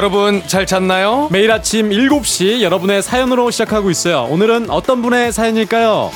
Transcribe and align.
여러분 0.00 0.42
잘 0.46 0.64
잤나요? 0.64 1.28
매일 1.30 1.52
아침 1.52 1.90
7시 1.90 2.62
여러분의 2.62 3.02
사연으로 3.02 3.50
시작하고 3.50 3.90
있어요. 3.90 4.26
오늘은 4.30 4.70
어떤 4.70 5.02
분의 5.02 5.30
사연일까요? 5.30 6.10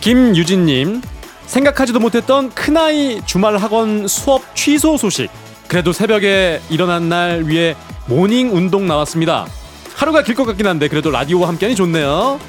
김유진님, 0.00 1.02
생각하지도 1.46 1.98
못했던 1.98 2.48
큰아이 2.50 3.22
주말 3.26 3.56
학원 3.56 4.06
수업 4.06 4.54
취소 4.54 4.96
소식. 4.96 5.32
그래도 5.66 5.92
새벽에 5.92 6.60
일어난 6.70 7.08
날 7.08 7.42
위해 7.48 7.74
모닝 8.06 8.54
운동 8.54 8.86
나왔습니다. 8.86 9.48
하루가 10.00 10.22
길 10.22 10.34
것 10.34 10.46
같긴 10.46 10.66
한데 10.66 10.88
그래도 10.88 11.10
라디오와 11.10 11.48
함께하니 11.48 11.76
좋네요. 11.76 12.40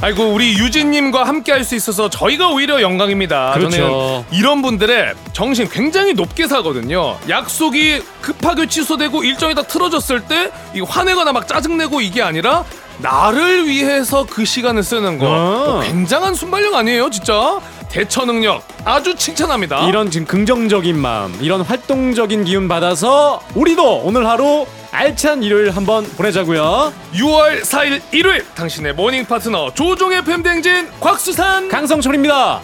아이고 0.00 0.28
우리 0.28 0.52
유진님과 0.56 1.24
함께 1.24 1.50
할 1.52 1.64
수 1.64 1.74
있어서 1.74 2.08
저희가 2.08 2.48
오히려 2.48 2.80
영광입니다. 2.80 3.52
그렇죠. 3.52 3.76
저는 3.76 4.24
이런 4.30 4.62
분들의 4.62 5.14
정신 5.32 5.68
굉장히 5.68 6.14
높게 6.14 6.46
사거든요. 6.46 7.18
약속이 7.28 8.00
급하게 8.22 8.66
취소되고 8.68 9.24
일정이 9.24 9.54
다 9.54 9.62
틀어졌을 9.62 10.20
때 10.22 10.50
이거 10.72 10.86
화내거나 10.86 11.32
막 11.32 11.46
짜증내고 11.48 12.00
이게 12.00 12.22
아니라 12.22 12.64
나를 12.98 13.66
위해서 13.66 14.24
그 14.28 14.44
시간을 14.44 14.82
쓰는 14.84 15.18
거 15.18 15.26
아. 15.26 15.70
뭐 15.72 15.80
굉장한 15.82 16.34
순발력 16.34 16.74
아니에요, 16.74 17.10
진짜. 17.10 17.58
대처 17.88 18.24
능력 18.24 18.62
아주 18.84 19.14
칭찬합니다. 19.14 19.88
이런 19.88 20.10
지금 20.10 20.26
긍정적인 20.26 20.96
마음, 20.98 21.36
이런 21.40 21.62
활동적인 21.62 22.44
기운 22.44 22.68
받아서 22.68 23.40
우리도 23.54 24.02
오늘 24.04 24.26
하루 24.26 24.66
알찬 24.90 25.42
일요일 25.42 25.70
한번 25.70 26.04
보내자고요. 26.04 26.92
6월 27.14 27.60
4일 27.60 28.00
일요일 28.12 28.44
당신의 28.54 28.94
모닝 28.94 29.26
파트너 29.26 29.72
조우종의 29.74 30.24
FM대행진 30.24 30.88
곽수산 31.00 31.68
강성철입니다. 31.68 32.60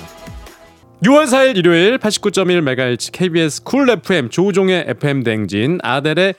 6월 1.03 1.25
4일 1.25 1.57
일요일 1.59 1.99
89.1MHz 1.99 3.13
KBS 3.13 3.63
쿨 3.63 3.91
FM 3.91 4.31
조우종의 4.31 4.87
FM대행진 4.89 5.79
아델의 5.83 6.35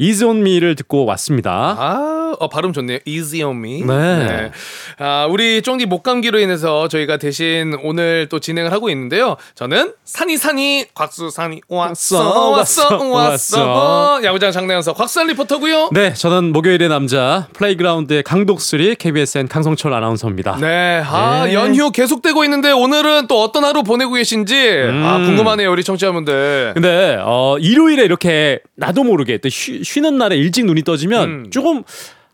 Me를 0.00 0.76
듣고 0.76 1.04
왔습니다. 1.04 1.76
아, 1.78 2.17
어, 2.38 2.48
발음 2.48 2.72
좋네요. 2.72 2.98
Easy 3.04 3.42
on 3.48 3.56
me. 3.56 3.82
네. 3.82 4.50
아, 4.98 5.26
우리 5.30 5.62
쫑디 5.62 5.86
목 5.86 6.02
감기로 6.02 6.38
인해서 6.38 6.88
저희가 6.88 7.16
대신 7.16 7.76
오늘 7.82 8.28
또 8.28 8.38
진행을 8.40 8.72
하고 8.72 8.90
있는데요. 8.90 9.36
저는 9.54 9.94
산이 10.04 10.36
산이 10.36 10.86
곽수 10.94 11.30
산이 11.30 11.60
왔어 11.68 12.50
왔어 12.50 12.96
왔어, 12.96 13.08
왔어. 13.10 14.20
야구장 14.24 14.52
장내 14.52 14.71
아나운서 14.71 14.92
곽수산 14.94 15.26
리포터고요. 15.28 15.90
네, 15.92 16.12
저는 16.14 16.52
목요일의 16.52 16.88
남자 16.88 17.48
플레이그라운드의 17.54 18.22
강독수리 18.22 18.96
KBSN 18.96 19.48
강성철 19.48 19.92
아나운서입니다. 19.94 20.56
네, 20.60 21.02
아 21.04 21.44
네. 21.46 21.54
연휴 21.54 21.90
계속되고 21.90 22.44
있는데 22.44 22.70
오늘은 22.70 23.26
또 23.28 23.42
어떤 23.42 23.64
하루 23.64 23.82
보내고 23.82 24.12
계신지 24.14 24.54
아 25.04 25.18
궁금하네요 25.18 25.70
우리 25.70 25.84
청취자분들. 25.84 26.72
근데 26.74 27.18
어 27.20 27.56
일요일에 27.58 28.04
이렇게 28.04 28.60
나도 28.76 29.04
모르게 29.04 29.38
또 29.38 29.48
쉬, 29.48 29.82
쉬는 29.84 30.18
날에 30.18 30.36
일찍 30.36 30.64
눈이 30.64 30.84
떠지면 30.84 31.28
음. 31.28 31.50
조금 31.50 31.82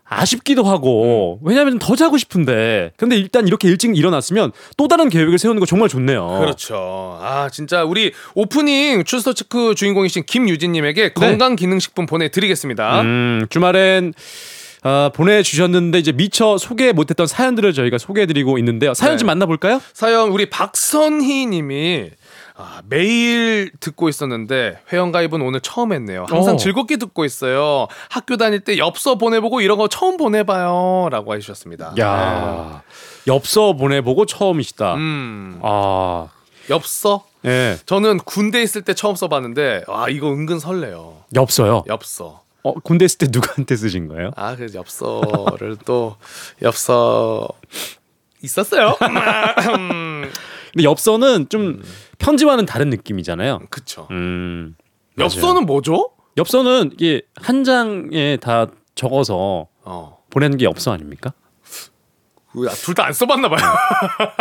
아쉽기도 0.06 0.64
하고 0.64 1.38
왜냐하면 1.42 1.78
더 1.78 1.96
자고 1.96 2.18
싶은데 2.18 2.92
근데 2.96 3.16
일단 3.16 3.48
이렇게 3.48 3.68
일찍 3.68 3.96
일어났으면 3.96 4.52
또 4.76 4.86
다른 4.86 5.08
계획을 5.08 5.38
세우는 5.38 5.60
거 5.60 5.66
정말 5.66 5.88
좋네요. 5.88 6.38
그렇죠. 6.40 7.18
아 7.20 7.48
진짜 7.50 7.84
우리 7.84 8.12
오프닝 8.34 9.04
출스터 9.04 9.32
체크 9.32 9.74
주인공이신 9.74 10.24
김유진님에게 10.24 11.14
건강 11.14 11.56
기능식품 11.56 12.06
보내드리겠습니다. 12.06 13.00
음, 13.00 13.46
주말엔 13.48 14.12
어, 14.84 15.10
보내주셨는데 15.14 15.98
이제 15.98 16.12
미처 16.12 16.58
소개 16.58 16.92
못했던 16.92 17.26
사연들을 17.26 17.72
저희가 17.72 17.96
소개해드리고 17.96 18.58
있는데요. 18.58 18.92
사연 18.92 19.14
네. 19.14 19.18
좀 19.18 19.26
만나볼까요? 19.28 19.80
사연 19.94 20.28
우리 20.28 20.50
박선희님이 20.50 22.10
아, 22.56 22.82
매일 22.88 23.72
듣고 23.80 24.08
있었는데 24.08 24.78
회원가입은 24.92 25.42
오늘 25.42 25.60
처음 25.60 25.92
했네요. 25.92 26.26
항상 26.28 26.54
어. 26.54 26.56
즐겁게 26.56 26.96
듣고 26.98 27.24
있어요. 27.24 27.88
학교 28.08 28.36
다닐 28.36 28.60
때 28.60 28.78
엽서 28.78 29.16
보내보고 29.16 29.60
이런 29.60 29.76
거 29.76 29.88
처음 29.88 30.16
보내봐요 30.16 31.08
라고 31.10 31.34
해주셨습니다. 31.34 31.94
야 31.98 32.82
엽서 33.26 33.72
보내보고 33.72 34.26
처음이시다. 34.26 34.90
네. 34.94 34.94
음 35.00 35.58
아, 35.62 36.28
엽서 36.70 37.24
예, 37.44 37.76
저는 37.86 38.18
군대 38.18 38.62
있을 38.62 38.82
때 38.82 38.94
처음 38.94 39.16
써봤는데 39.16 39.84
와 39.88 40.08
이거 40.08 40.28
은근 40.32 40.60
설레요. 40.60 41.24
엽서요. 41.34 41.84
엽서. 41.88 42.42
어, 42.62 42.72
군대 42.74 43.04
있을 43.04 43.18
때 43.18 43.26
누구한테 43.30 43.76
쓰신 43.76 44.08
거예요? 44.08 44.30
아, 44.36 44.56
그래서 44.56 44.78
엽서를 44.78 45.76
또 45.84 46.16
엽서 46.62 47.46
있었어요. 48.42 48.96
음, 50.74 50.78
근데 50.78 50.84
엽서는 50.84 51.48
좀 51.48 51.82
편지와는 52.18 52.66
다른 52.66 52.90
느낌이잖아요. 52.90 53.58
음, 53.62 53.66
그쵸. 53.70 54.06
맞아요. 54.10 55.26
엽서는 55.26 55.66
뭐죠? 55.66 56.10
엽서는 56.36 56.90
이게 56.94 57.22
한 57.36 57.64
장에 57.64 58.36
다 58.40 58.66
적어서 58.94 59.68
어. 59.84 60.18
보내는 60.30 60.58
게 60.58 60.64
엽서 60.64 60.92
아닙니까? 60.92 61.32
둘 62.84 62.94
다 62.94 63.04
안 63.06 63.12
써봤나 63.12 63.48
봐요. 63.48 63.60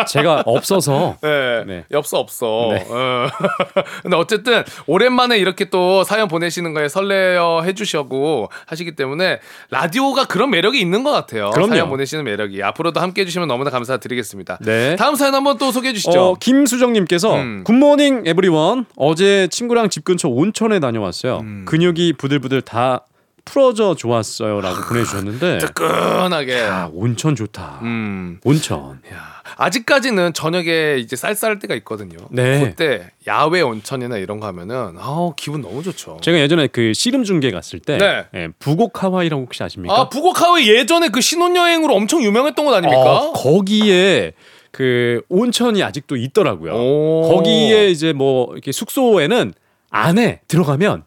제가 0.08 0.44
없어서 0.46 1.18
네. 1.24 1.64
네. 1.66 1.86
엽서 1.92 2.20
없어. 2.20 2.70
네. 2.72 2.86
어. 2.90 3.28
근데 4.04 4.16
어쨌든 4.16 4.64
오랜만에 4.86 5.38
이렇게 5.38 5.70
또 5.70 6.04
사연 6.04 6.28
보내시는 6.28 6.74
거에 6.74 6.88
설레어 6.88 7.64
해주시고 7.64 8.50
하시기 8.68 8.96
때문에 8.96 9.40
라디오가 9.72 10.26
그런 10.26 10.50
매력이 10.52 10.80
있는 10.80 11.04
것 11.04 11.12
같아요. 11.12 11.50
그럼요. 11.52 11.70
사연 11.74 11.90
보내시는 11.90 12.24
매력이 12.24 12.62
앞으로도 12.64 13.00
함께 13.00 13.22
해 13.22 13.26
주시면 13.26 13.48
너무나 13.48 13.70
감사드리겠습니다. 13.72 14.60
네. 14.62 14.96
다음 14.96 15.16
사연 15.16 15.34
한번 15.36 15.58
또 15.58 15.72
소개해 15.72 15.94
주시죠. 15.94 16.12
어, 16.22 16.36
김수정님께서 16.40 17.36
음. 17.36 17.64
굿모닝 17.66 18.24
에브리원 18.26 18.86
어제 18.96 19.48
친구랑 19.52 19.90
집 19.90 20.04
근처 20.06 20.28
온천에 20.30 20.80
다녀왔어요. 20.80 21.40
음. 21.40 21.66
근육이 21.68 22.14
부들부들 22.14 22.62
다 22.62 23.06
풀어져 23.46 23.96
좋았어요라고 23.96 24.82
보내주셨는데 24.88 25.58
뜨끈하게. 25.60 26.62
아, 26.62 26.90
온천 26.94 27.36
좋다. 27.36 27.80
음. 27.84 28.40
온천. 28.44 29.02
야, 29.12 29.42
아직까지는 29.58 30.34
저녁에 30.34 30.98
이제 31.00 31.16
쌀쌀할 31.16 31.60
때가 31.60 31.76
있거든요. 31.76 32.18
네. 32.32 32.60
그때 32.62 33.12
야외 33.28 33.62
온천이나 33.62 34.18
이런 34.18 34.40
거 34.40 34.48
하면은 34.48 34.96
아우 34.98 35.34
기분 35.36 35.62
너무 35.62 35.84
좋죠. 35.84 36.20
제가 36.22 36.40
예전에 36.40 36.68
그 36.68 36.94
씨름 36.94 37.24
중계 37.24 37.52
갔을 37.52 37.80
때 37.80 37.98
네. 37.98 38.26
예, 38.36 38.48
부곡 38.60 39.04
하와이라고 39.04 39.44
혹시 39.44 39.62
아십니까? 39.62 39.94
아 39.94 40.10
북옥하웨이 40.10 40.70
예전에 40.70 41.10
그 41.10 41.22
신혼여행으로 41.22 41.94
엄청 41.94 42.24
유명했던 42.24 42.66
곳 42.66 42.74
아닙니까? 42.74 43.02
어, 43.02 43.34
거기에 43.34 44.34
그 44.72 45.22
온천이 45.30 45.84
아직도 45.84 46.16
있더라고요. 46.16 46.74
오. 46.74 47.30
거기에 47.30 47.90
이제 47.90 48.14
뭐 48.14 48.52
이렇게 48.54 48.72
숙소에는 48.72 49.54
안에 49.92 50.42
들어가면 50.48 51.04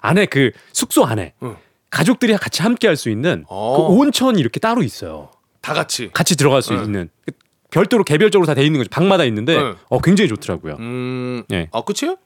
안에 0.00 0.26
그 0.26 0.52
숙소 0.72 1.04
안에 1.04 1.32
응. 1.42 1.56
가족들이 1.90 2.36
같이 2.36 2.62
함께 2.62 2.86
할 2.86 2.96
수 2.96 3.10
있는 3.10 3.44
어. 3.48 3.76
그 3.88 3.94
온천이 3.94 4.38
이렇게 4.40 4.60
따로 4.60 4.82
있어요. 4.82 5.30
다 5.60 5.74
같이. 5.74 6.10
같이 6.12 6.36
들어갈 6.36 6.62
수 6.62 6.72
응. 6.74 6.84
있는 6.84 7.10
그 7.24 7.32
별도로 7.70 8.02
개별적으로 8.04 8.46
다 8.46 8.54
돼 8.54 8.64
있는 8.64 8.78
거죠. 8.78 8.88
방마다 8.90 9.24
있는데 9.24 9.56
응. 9.56 9.76
어 9.88 10.00
굉장히 10.00 10.28
좋더라고요. 10.28 10.76
음. 10.78 11.42
예. 11.52 11.68
아 11.72 11.82
끝이에요? 11.82 12.16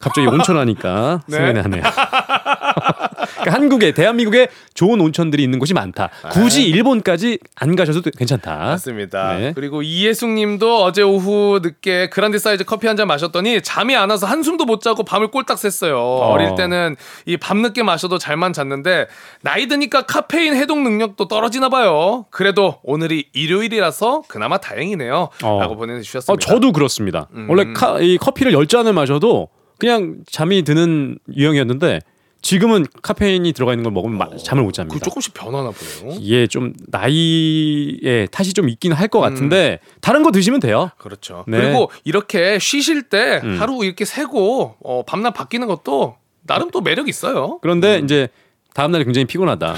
갑자기 0.00 0.26
온천 0.26 0.56
하니까 0.58 1.22
네. 1.28 1.36
생각이 1.36 1.58
나네요. 1.68 1.82
그러니까 1.82 3.52
한국에 3.54 3.92
대한민국에 3.92 4.48
좋은 4.74 5.00
온천들이 5.00 5.42
있는 5.42 5.58
곳이 5.58 5.74
많다. 5.74 6.10
굳이 6.32 6.68
일본까지 6.68 7.38
안 7.56 7.76
가셔도 7.76 8.10
괜찮다. 8.10 8.56
맞습니다. 8.56 9.36
네. 9.38 9.52
그리고 9.54 9.82
이예숙님도 9.82 10.82
어제 10.82 11.02
오후 11.02 11.60
늦게 11.62 12.08
그란데 12.10 12.38
사이즈 12.38 12.64
커피 12.64 12.86
한 12.86 12.98
잔 12.98 13.06
마셨더니 13.06 13.62
잠이 13.62 13.94
안 13.94 14.10
와서 14.10 14.26
한숨도 14.26 14.64
못 14.64 14.80
자고 14.80 15.04
밤을 15.04 15.28
꼴딱 15.30 15.56
샜어요. 15.56 15.92
어. 15.94 16.36
릴 16.36 16.56
때는 16.56 16.96
이 17.26 17.36
밤 17.36 17.62
늦게 17.62 17.84
마셔도 17.84 18.18
잘만 18.18 18.52
잤는데 18.52 19.06
나이 19.42 19.68
드니까 19.68 20.02
카페인 20.02 20.54
해독 20.56 20.80
능력도 20.82 21.28
떨어지나 21.28 21.68
봐요. 21.68 22.26
그래도 22.30 22.80
오늘이 22.82 23.28
일요일이라서 23.34 24.22
그나마 24.26 24.58
다행 24.58 24.87
이네요. 24.88 25.28
어. 25.42 25.58
라고 25.60 25.76
보내주셨습니다. 25.76 26.32
어, 26.32 26.36
저도 26.36 26.72
그렇습니다. 26.72 27.28
음. 27.34 27.46
원래 27.48 27.72
카, 27.72 28.00
이 28.00 28.16
커피를 28.18 28.52
열 28.52 28.66
잔을 28.66 28.92
마셔도 28.92 29.48
그냥 29.78 30.16
잠이 30.30 30.62
드는 30.62 31.18
유형이었는데 31.34 32.00
지금은 32.40 32.86
카페인이 33.02 33.52
들어가 33.52 33.72
있는 33.72 33.82
걸 33.82 33.92
먹으면 33.92 34.16
마- 34.16 34.28
잠을 34.36 34.62
못 34.62 34.72
잡니다. 34.72 34.94
그 34.94 35.00
조금씩 35.04 35.34
변하나 35.34 35.70
보네요. 35.72 36.16
이게 36.20 36.46
좀 36.46 36.72
나이의 36.86 38.28
탓이 38.30 38.52
좀 38.54 38.68
있긴 38.68 38.92
할 38.92 39.08
것 39.08 39.20
같은데 39.20 39.80
다른 40.02 40.22
거 40.22 40.30
드시면 40.30 40.60
돼요. 40.60 40.90
그렇죠. 40.98 41.44
네. 41.48 41.58
그리고 41.58 41.90
이렇게 42.04 42.58
쉬실 42.58 43.04
때 43.08 43.40
음. 43.42 43.56
하루 43.58 43.82
이렇게 43.84 44.04
새고 44.04 44.76
어, 44.84 45.02
밤낮 45.06 45.30
바뀌는 45.32 45.66
것도 45.66 46.16
나름 46.46 46.70
또 46.70 46.80
매력 46.80 47.08
있어요. 47.08 47.58
그런데 47.62 47.98
이제 48.04 48.28
다음 48.78 48.92
날 48.92 49.02
굉장히 49.02 49.24
피곤하다. 49.24 49.74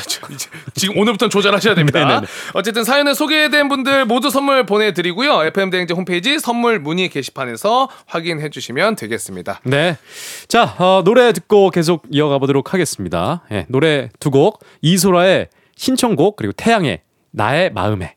지금 0.75 0.99
오늘부터 0.99 1.31
조절하셔야 1.31 1.75
됩니다. 1.75 2.21
어쨌든 2.53 2.85
사연에 2.85 3.15
소개된 3.15 3.71
분들 3.71 4.05
모두 4.05 4.29
선물 4.29 4.67
보내드리고요. 4.67 5.43
FM 5.45 5.71
대행제 5.71 5.95
홈페이지 5.95 6.39
선물 6.39 6.79
문의 6.81 7.09
게시판에서 7.09 7.89
확인해 8.05 8.51
주시면 8.51 8.97
되겠습니다. 8.97 9.61
네. 9.65 9.97
자, 10.49 10.75
어, 10.77 11.01
노래 11.03 11.33
듣고 11.33 11.71
계속 11.71 12.03
이어가 12.11 12.37
보도록 12.37 12.75
하겠습니다. 12.75 13.43
예, 13.53 13.65
노래 13.71 14.11
두 14.21 14.31
곡. 14.31 14.63
이소라의 14.83 15.49
신청곡, 15.77 16.37
그리고 16.37 16.53
태양의 16.53 17.01
나의 17.31 17.73
마음에. 17.73 18.17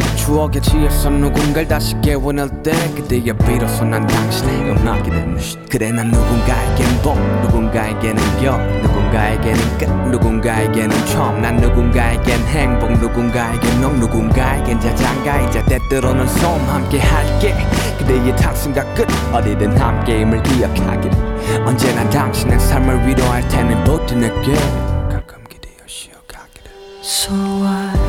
추억에 0.21 0.59
취해서 0.61 1.09
누군가를 1.09 1.67
다시 1.67 1.95
깨워낼 1.99 2.47
때 2.61 2.71
그때야 2.95 3.33
비로소 3.33 3.83
난 3.83 4.05
당신의 4.05 4.69
음악이 4.69 5.09
되네 5.09 5.35
그래 5.69 5.91
난 5.91 6.11
누군가에겐 6.11 7.01
복 7.01 7.17
누군가에게는 7.41 8.21
겨 8.39 8.57
누군가에게는 8.57 9.77
끝 9.79 9.89
누군가에게는 10.11 11.05
처음 11.07 11.41
난 11.41 11.57
누군가에겐 11.57 12.39
행복 12.47 12.91
누군가에겐 12.99 13.81
놈 13.81 13.99
누군가에겐 13.99 14.79
자장가이자 14.79 15.65
때때로는 15.65 16.27
솜 16.27 16.59
함께 16.69 16.99
할게. 16.99 17.55
그대의 17.97 18.35
탁순과 18.35 18.93
끝 18.93 19.07
어디든 19.33 19.75
함께임을 19.75 20.43
기억하기를 20.43 21.65
언제나 21.65 22.07
당신의 22.09 22.59
삶을 22.59 23.07
위로할 23.07 23.47
테니 23.49 23.83
버텨낼게 23.85 24.53
가끔 25.09 25.43
기대어 25.49 25.87
쉬어가기를. 25.87 26.71
So 27.01 27.33
what 27.33 28.00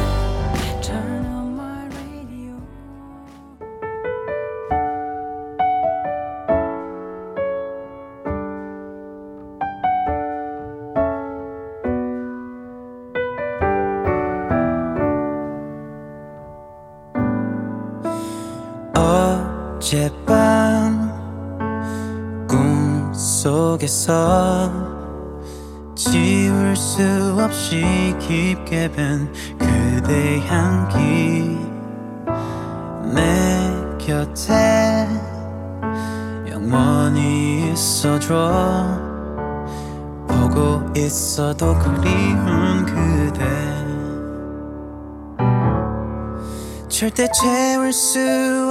속에서 23.83 24.71
지울 25.95 26.77
수 26.77 27.03
없이 27.39 28.15
깊게 28.21 28.93
밴 28.93 29.33
그대 29.59 30.41
향기. 30.47 31.59
내 33.13 33.97
곁에 33.99 35.09
영원히 36.49 37.73
있어줘. 37.73 39.01
보고 40.29 40.81
있어도 40.97 41.75
그리운 41.79 42.87
그대. 42.87 43.43
절대 46.89 47.27
채울 47.33 47.93
수 47.93 48.21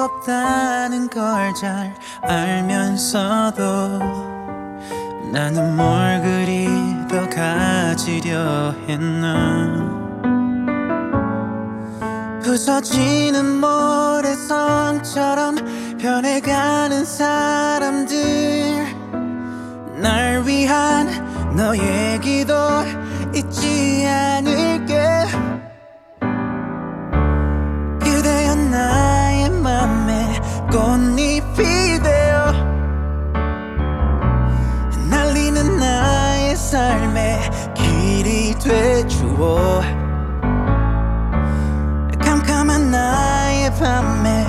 없다는 0.01 1.09
걸 1.09 1.53
잘 1.53 1.93
알면서도 2.21 3.59
나는 5.31 5.77
뭘 5.77 6.21
그리 6.21 6.67
더 7.07 7.29
가지려 7.29 8.75
했나? 8.89 9.89
부서지는 12.43 13.61
모래성처럼 13.61 15.55
변해가는 15.97 17.05
사람들. 17.05 18.17
날 20.01 20.43
위한 20.45 21.55
너의 21.55 22.19
기도 22.19 22.53
삶의 36.71 37.37
길이 37.73 38.55
돼주어 38.57 39.81
캄캄한 42.23 42.89
나의 42.89 43.75
밤에 43.75 44.40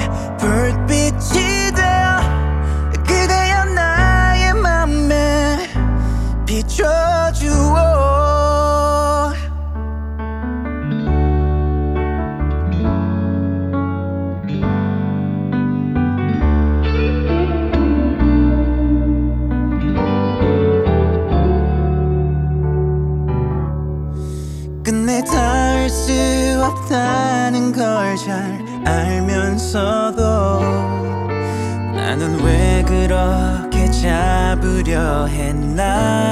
잡 35.76 36.32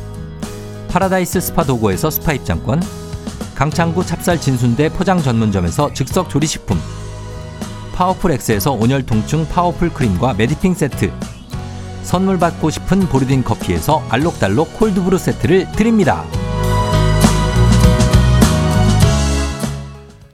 파라다이스 0.91 1.39
스파 1.39 1.63
도고에서 1.63 2.09
스파 2.09 2.33
입장권 2.33 2.81
강창구 3.55 4.05
찹쌀 4.05 4.41
진순대 4.41 4.89
포장 4.89 5.21
전문점에서 5.21 5.93
즉석 5.93 6.29
조리식품 6.29 6.77
파워풀 7.93 8.31
X에서 8.31 8.73
온열 8.73 9.05
통증 9.05 9.47
파워풀 9.47 9.93
크림과 9.93 10.33
메디핑 10.33 10.73
세트 10.73 11.13
선물 12.03 12.37
받고 12.39 12.69
싶은 12.69 13.07
보르딘 13.07 13.45
커피에서 13.45 14.03
알록달록 14.09 14.77
콜드브루 14.77 15.17
세트를 15.17 15.71
드립니다. 15.71 16.25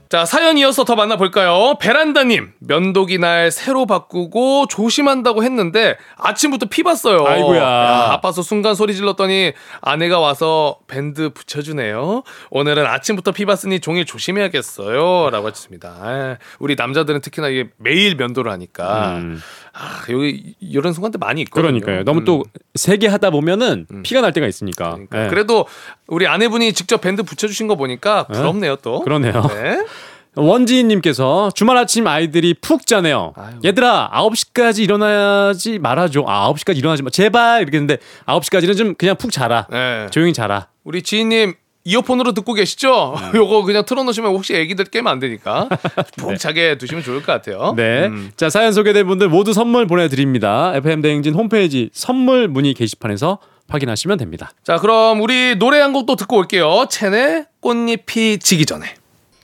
자, 0.08 0.24
사연 0.24 0.56
이어서 0.56 0.84
더 0.84 0.94
만나볼까요? 0.94 1.74
베란다님, 1.80 2.52
면도기 2.60 3.18
날 3.18 3.50
새로 3.50 3.84
바꾸고 3.84 4.66
조심한다고 4.68 5.44
했는데 5.44 5.98
아침부터 6.16 6.66
피 6.70 6.82
봤어요. 6.82 7.26
아이고야. 7.26 7.60
야, 7.62 8.08
아파서 8.12 8.40
순간 8.40 8.74
소리 8.74 8.94
질렀더니 8.94 9.52
아내가 9.82 10.18
와서 10.18 10.78
밴드 10.86 11.28
붙여주네요. 11.28 12.22
오늘은 12.50 12.86
아침부터 12.86 13.32
피 13.32 13.44
봤으니 13.44 13.80
종일 13.80 14.06
조심해야겠어요. 14.06 15.28
라고 15.28 15.48
하셨습니다. 15.48 15.94
아, 16.00 16.36
우리 16.58 16.74
남자들은 16.74 17.20
특히나 17.20 17.48
이게 17.48 17.68
매일 17.76 18.16
면도를 18.16 18.50
하니까. 18.50 19.16
음. 19.18 19.38
아, 19.80 20.02
여기 20.10 20.54
이런 20.58 20.92
순간들 20.92 21.18
많이 21.18 21.40
있거든요. 21.42 21.62
그러니까요. 21.68 22.04
너무 22.04 22.20
음. 22.20 22.24
또 22.24 22.44
세게 22.74 23.06
하다 23.06 23.30
보면은 23.30 23.86
피가 24.02 24.20
날 24.20 24.32
때가 24.32 24.46
있으니까. 24.48 24.90
그러니까. 24.90 25.24
예. 25.24 25.28
그래도 25.28 25.66
우리 26.08 26.26
아내분이 26.26 26.72
직접 26.72 27.00
밴드 27.00 27.22
붙여주신 27.22 27.68
거 27.68 27.76
보니까 27.76 28.26
부럽네요 28.26 28.76
또. 28.76 29.00
그러네요. 29.00 29.32
네. 29.48 29.84
원지인님께서 30.34 31.50
주말 31.54 31.76
아침 31.76 32.06
아이들이 32.06 32.54
푹 32.54 32.86
자네요. 32.86 33.32
아유. 33.36 33.54
얘들아 33.64 34.10
9시까지 34.12 34.80
일어나지 34.80 35.78
말아줘. 35.78 36.24
아 36.26 36.52
9시까지 36.52 36.76
일어나지 36.76 37.02
마. 37.02 37.10
제발 37.10 37.62
이렇게 37.62 37.76
했는데 37.76 37.98
9시까지는 38.26 38.76
좀 38.76 38.94
그냥 38.94 39.16
푹 39.16 39.30
자라. 39.30 39.66
네. 39.70 40.06
조용히 40.10 40.32
자라. 40.32 40.68
우리 40.84 41.02
지인님 41.02 41.54
이어폰으로 41.88 42.32
듣고 42.32 42.52
계시죠? 42.54 43.14
요거 43.34 43.62
그냥 43.62 43.84
틀어놓으시면 43.84 44.30
혹시 44.32 44.54
애기들 44.54 44.84
깨면 44.86 45.10
안 45.10 45.18
되니까 45.18 45.68
푹 46.18 46.36
자게 46.38 46.76
두시면 46.78 47.02
좋을 47.02 47.22
것 47.22 47.32
같아요. 47.32 47.72
네. 47.76 48.06
음. 48.06 48.30
자, 48.36 48.50
사연 48.50 48.72
소개된 48.72 49.06
분들 49.06 49.28
모두 49.28 49.52
선물 49.52 49.86
보내드립니다. 49.86 50.72
FM 50.76 51.00
대행진 51.00 51.34
홈페이지 51.34 51.88
선물 51.92 52.48
문의 52.48 52.74
게시판에서 52.74 53.38
확인하시면 53.68 54.18
됩니다. 54.18 54.50
자, 54.64 54.76
그럼 54.78 55.20
우리 55.20 55.56
노래 55.56 55.78
한 55.80 55.92
곡 55.92 56.06
또 56.06 56.16
듣고 56.16 56.36
올게요. 56.36 56.86
첸의 56.90 57.46
꽃잎이 57.60 58.38
지기 58.38 58.64
전에. 58.66 58.86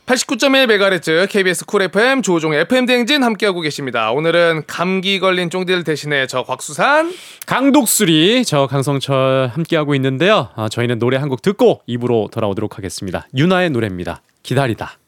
89.1MHz 0.06 1.28
KBS 1.30 1.64
쿨 1.64 1.82
FM 1.82 2.20
조종 2.22 2.52
FM 2.52 2.84
대행진 2.86 3.22
함께하고 3.22 3.60
계십니다. 3.60 4.10
오늘은 4.12 4.64
감기 4.66 5.18
걸린 5.18 5.48
쫑디를 5.48 5.82
대신해 5.82 6.26
저 6.26 6.42
곽수산 6.44 7.12
강독수리 7.46 8.44
저 8.44 8.66
강성철 8.66 9.50
함께하고 9.54 9.94
있는데요. 9.94 10.50
아, 10.56 10.68
저희는 10.68 10.98
노래 10.98 11.16
한 11.16 11.24
곡 11.24 11.40
듣고 11.40 11.80
입으로 11.86 12.28
돌아오도록 12.30 12.76
하겠습니다. 12.76 13.26
윤아의 13.34 13.70
노래입니다. 13.70 14.20
기다리다. 14.42 14.98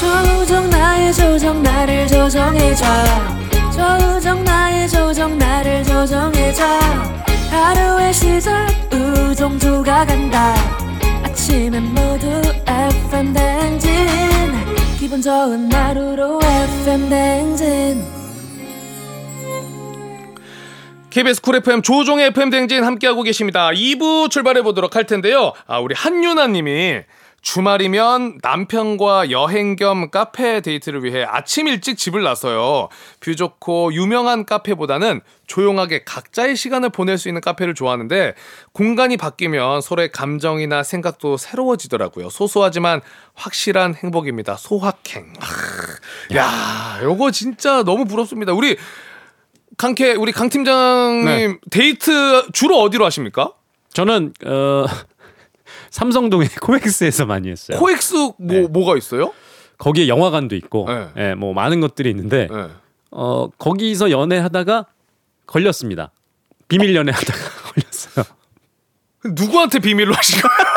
조정 0.00 0.70
나의 0.70 1.12
조정 1.12 1.62
나를 1.62 2.06
조정해줘 2.06 2.84
조정 3.72 4.44
나의 4.44 4.88
조정 4.88 5.36
나를 5.38 5.82
조정해줘 5.84 7.27
하루의 7.58 8.12
시절 8.12 8.66
우정조가 8.92 10.06
간다 10.06 10.54
아침엔 11.24 11.82
모두 11.82 12.28
FM 12.66 13.32
댕진 13.32 13.90
기분 14.98 15.20
좋은 15.20 15.72
하루로 15.72 16.38
FM 16.42 17.08
댕진 17.08 18.04
KBS 21.10 21.40
쿨 21.40 21.56
FM 21.56 21.82
조종의 21.82 22.26
FM 22.28 22.50
댕진 22.50 22.84
함께하고 22.84 23.22
계십니다. 23.22 23.70
2부 23.70 24.30
출발해 24.30 24.62
보도록 24.62 24.94
할 24.94 25.04
텐데요. 25.04 25.52
아, 25.66 25.80
우리 25.80 25.94
한유나 25.96 26.46
님이 26.48 27.00
주말이면 27.52 28.40
남편과 28.42 29.30
여행 29.30 29.74
겸 29.74 30.10
카페 30.10 30.60
데이트를 30.60 31.02
위해 31.02 31.24
아침 31.26 31.66
일찍 31.66 31.96
집을 31.96 32.22
나서요. 32.22 32.90
뷰 33.20 33.34
좋고 33.34 33.94
유명한 33.94 34.44
카페보다는 34.44 35.22
조용하게 35.46 36.04
각자의 36.04 36.56
시간을 36.56 36.90
보낼 36.90 37.16
수 37.16 37.26
있는 37.26 37.40
카페를 37.40 37.74
좋아하는데 37.74 38.34
공간이 38.72 39.16
바뀌면 39.16 39.80
서로의 39.80 40.12
감정이나 40.12 40.82
생각도 40.82 41.38
새로워지더라고요. 41.38 42.28
소소하지만 42.28 43.00
확실한 43.32 43.94
행복입니다. 43.94 44.56
소확행. 44.58 45.32
아, 45.40 46.36
야, 46.36 47.00
요거 47.02 47.30
진짜 47.30 47.82
너무 47.82 48.04
부럽습니다. 48.04 48.52
우리 48.52 48.76
강캐 49.78 50.16
우리 50.16 50.32
강 50.32 50.50
팀장님 50.50 51.24
네. 51.24 51.56
데이트 51.70 52.46
주로 52.52 52.78
어디로 52.82 53.06
하십니까? 53.06 53.54
저는 53.94 54.34
어, 54.44 54.84
삼성동의 55.90 56.48
코엑스에서 56.60 57.26
많이 57.26 57.50
했어요. 57.50 57.78
코엑스 57.78 58.14
뭐 58.14 58.34
네. 58.38 58.60
뭐가 58.62 58.96
있어요? 58.96 59.32
거기에 59.78 60.08
영화관도 60.08 60.56
있고, 60.56 60.86
네. 60.88 61.08
예, 61.16 61.34
뭐 61.34 61.52
많은 61.54 61.80
것들이 61.80 62.10
있는데 62.10 62.48
네. 62.50 62.66
어, 63.10 63.48
거기서 63.58 64.10
연애하다가 64.10 64.86
걸렸습니다. 65.46 66.10
비밀 66.68 66.94
연애하다가 66.94 67.38
걸렸어요. 67.72 68.24
누구한테 69.24 69.78
비밀로 69.78 70.12
하신 70.14 70.40
거예요? 70.40 70.68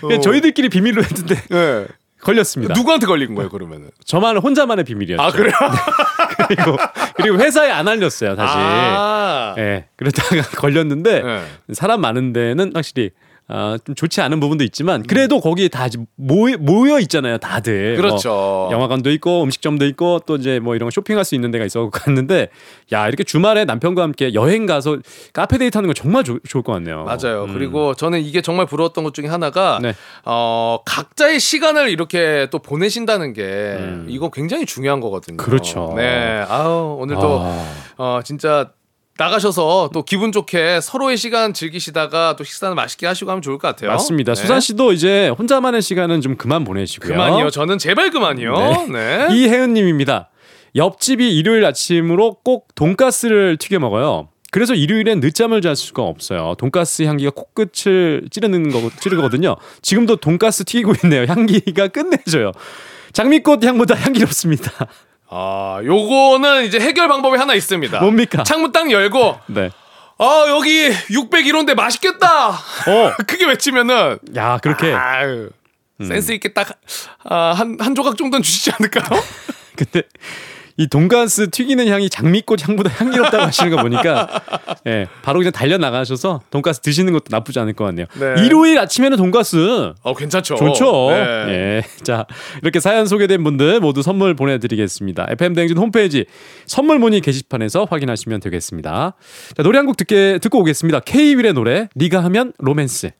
그냥 0.00 0.20
저희들끼리 0.22 0.68
비밀로 0.68 1.02
했는데 1.02 1.34
네. 1.48 1.86
걸렸습니다. 2.22 2.74
누구한테 2.74 3.06
걸린 3.06 3.34
거예요, 3.34 3.48
그러면은? 3.48 3.90
저만 4.04 4.36
혼자만의 4.38 4.84
비밀이었죠. 4.84 5.22
아, 5.22 5.30
그래요? 5.30 5.52
그리고 6.48 6.76
그리고 7.14 7.38
회사에 7.38 7.70
안 7.70 7.88
알렸어요, 7.88 8.36
다시. 8.36 8.54
아. 8.56 9.54
예, 9.58 9.86
그러다가 9.96 10.42
걸렸는데 10.60 11.22
네. 11.22 11.44
사람 11.72 12.00
많은 12.00 12.32
데는 12.32 12.72
확실히 12.74 13.10
아, 13.52 13.76
좀 13.84 13.96
좋지 13.96 14.20
않은 14.20 14.38
부분도 14.38 14.62
있지만 14.64 15.02
그래도 15.02 15.36
음. 15.36 15.40
거기에 15.40 15.66
다 15.68 15.88
모여, 16.14 16.56
모여 16.58 17.00
있잖아요, 17.00 17.38
다들. 17.38 17.96
그렇죠. 17.96 18.28
뭐 18.30 18.68
영화관도 18.72 19.10
있고 19.10 19.42
음식점도 19.42 19.86
있고 19.86 20.20
또 20.24 20.36
이제 20.36 20.60
뭐 20.60 20.76
이런 20.76 20.86
거 20.86 20.90
쇼핑할 20.92 21.24
수 21.24 21.34
있는 21.34 21.50
데가 21.50 21.64
있어 21.64 21.90
갔는데 21.90 22.48
야 22.92 23.08
이렇게 23.08 23.24
주말에 23.24 23.64
남편과 23.64 24.02
함께 24.02 24.34
여행 24.34 24.66
가서 24.66 24.98
카페 25.32 25.58
데이트하는 25.58 25.88
거 25.88 25.94
정말 25.94 26.22
좋- 26.22 26.40
좋을 26.48 26.62
것 26.62 26.72
같네요. 26.74 27.04
맞아요. 27.04 27.44
음. 27.48 27.54
그리고 27.54 27.94
저는 27.94 28.20
이게 28.22 28.40
정말 28.40 28.66
부러웠던 28.66 29.02
것 29.02 29.14
중에 29.14 29.26
하나가 29.26 29.80
네. 29.82 29.94
어, 30.24 30.78
각자의 30.86 31.40
시간을 31.40 31.88
이렇게 31.90 32.46
또 32.52 32.60
보내신다는 32.60 33.32
게 33.32 33.78
이거 34.06 34.30
굉장히 34.30 34.64
중요한 34.64 35.00
거거든요. 35.00 35.34
음. 35.34 35.36
그렇죠. 35.38 35.92
네. 35.96 36.44
아우, 36.48 36.98
오늘도 37.00 37.40
아. 37.42 37.64
어, 37.96 38.20
진짜 38.24 38.70
나가셔서 39.20 39.90
또 39.92 40.02
기분 40.02 40.32
좋게 40.32 40.80
서로의 40.80 41.18
시간 41.18 41.52
즐기시다가 41.52 42.36
또 42.36 42.44
식사는 42.44 42.74
맛있게 42.74 43.06
하시고 43.06 43.30
하면 43.30 43.42
좋을 43.42 43.58
것 43.58 43.68
같아요. 43.68 43.90
맞습니다. 43.90 44.34
네. 44.34 44.40
수산 44.40 44.60
씨도 44.60 44.92
이제 44.92 45.28
혼자만의 45.38 45.82
시간은 45.82 46.22
좀 46.22 46.36
그만 46.36 46.64
보내시고요. 46.64 47.12
그만이요. 47.12 47.50
저는 47.50 47.76
제발 47.76 48.10
그만이요. 48.10 48.86
네. 48.90 49.28
이혜은 49.30 49.74
님입니다. 49.74 50.30
옆집이 50.74 51.36
일요일 51.36 51.66
아침으로 51.66 52.38
꼭 52.42 52.74
돈가스를 52.74 53.58
튀겨 53.58 53.78
먹어요. 53.78 54.28
그래서 54.52 54.74
일요일엔 54.74 55.20
늦잠을 55.20 55.60
잘 55.60 55.76
수가 55.76 56.02
없어요. 56.02 56.54
돈가스 56.58 57.02
향기가 57.02 57.30
코끝을 57.30 58.22
찌르는 58.30 58.70
거 58.70 58.90
찌르거든요. 59.00 59.56
지금도 59.82 60.16
돈가스 60.16 60.64
튀기고 60.64 60.94
있네요. 61.04 61.26
향기가 61.28 61.88
끝내줘요. 61.88 62.52
장미꽃 63.12 63.64
향보다 63.64 63.96
향기롭습니다. 63.96 64.72
아, 65.30 65.80
요거는 65.84 66.64
이제 66.64 66.80
해결 66.80 67.08
방법이 67.08 67.38
하나 67.38 67.54
있습니다. 67.54 68.00
뭡니까? 68.00 68.42
창문 68.42 68.72
딱 68.72 68.90
열고 68.90 69.38
네. 69.46 69.70
아, 70.18 70.44
여기 70.48 70.90
601호인데 70.90 71.74
맛있겠다. 71.74 72.48
어, 72.50 73.12
크게 73.26 73.46
외치면은 73.46 74.18
야 74.36 74.58
그렇게. 74.58 74.92
아유. 74.92 75.50
음. 76.00 76.04
센스 76.06 76.32
있게 76.32 76.52
딱 76.52 76.80
한한 77.24 77.94
조각 77.94 78.16
정도는 78.16 78.42
주시지 78.42 78.72
않을까요? 78.72 79.22
근데 79.76 80.02
이 80.80 80.86
돈가스 80.88 81.50
튀기는 81.50 81.86
향이 81.88 82.08
장미꽃 82.08 82.66
향보다 82.66 82.88
향기롭다고 82.90 83.44
하시는 83.44 83.70
거 83.70 83.82
보니까 83.82 84.26
예, 84.86 85.06
바로 85.20 85.38
그냥 85.40 85.52
달려 85.52 85.76
나가셔서 85.76 86.40
돈가스 86.50 86.80
드시는 86.80 87.12
것도 87.12 87.24
나쁘지 87.28 87.60
않을 87.60 87.74
것 87.74 87.84
같네요. 87.84 88.06
네. 88.18 88.42
일요일 88.42 88.78
아침에는 88.78 89.18
돈가스 89.18 89.92
어, 90.02 90.14
괜찮죠. 90.14 90.54
좋죠. 90.56 91.10
네. 91.10 91.16
예. 91.50 91.82
자, 92.02 92.24
이렇게 92.62 92.80
사연 92.80 93.06
소개된 93.06 93.44
분들 93.44 93.80
모두 93.80 94.00
선물 94.00 94.34
보내드리겠습니다. 94.34 95.26
FM 95.32 95.52
대행진 95.52 95.76
홈페이지 95.76 96.24
선물 96.64 96.98
문의 96.98 97.20
게시판에서 97.20 97.86
확인하시면 97.90 98.40
되겠습니다. 98.40 99.14
자, 99.56 99.62
노래 99.62 99.76
한 99.76 99.84
곡 99.86 99.98
듣게, 99.98 100.38
듣고 100.40 100.60
오겠습니다. 100.60 101.00
케이윌의 101.00 101.52
노래, 101.52 101.88
네가 101.94 102.24
하면 102.24 102.52
로맨스. 102.58 103.10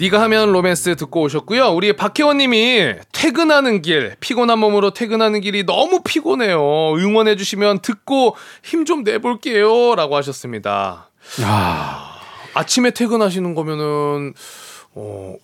네가 0.00 0.18
하면 0.22 0.50
로맨스 0.52 0.96
듣고 0.96 1.20
오셨고요. 1.22 1.68
우리 1.74 1.92
박혜원님이 1.92 2.94
퇴근하는 3.12 3.82
길 3.82 4.16
피곤한 4.20 4.58
몸으로 4.58 4.92
퇴근하는 4.92 5.42
길이 5.42 5.64
너무 5.66 6.00
피곤해요. 6.02 6.94
응원해 6.96 7.36
주시면 7.36 7.80
듣고 7.80 8.34
힘 8.64 8.80
좀 8.86 9.04
내볼게요라고 9.04 10.16
하셨습니다. 10.16 11.10
아침에 12.54 12.90
퇴근하시는 12.92 13.54
거면은 13.54 14.32
어 14.94 15.36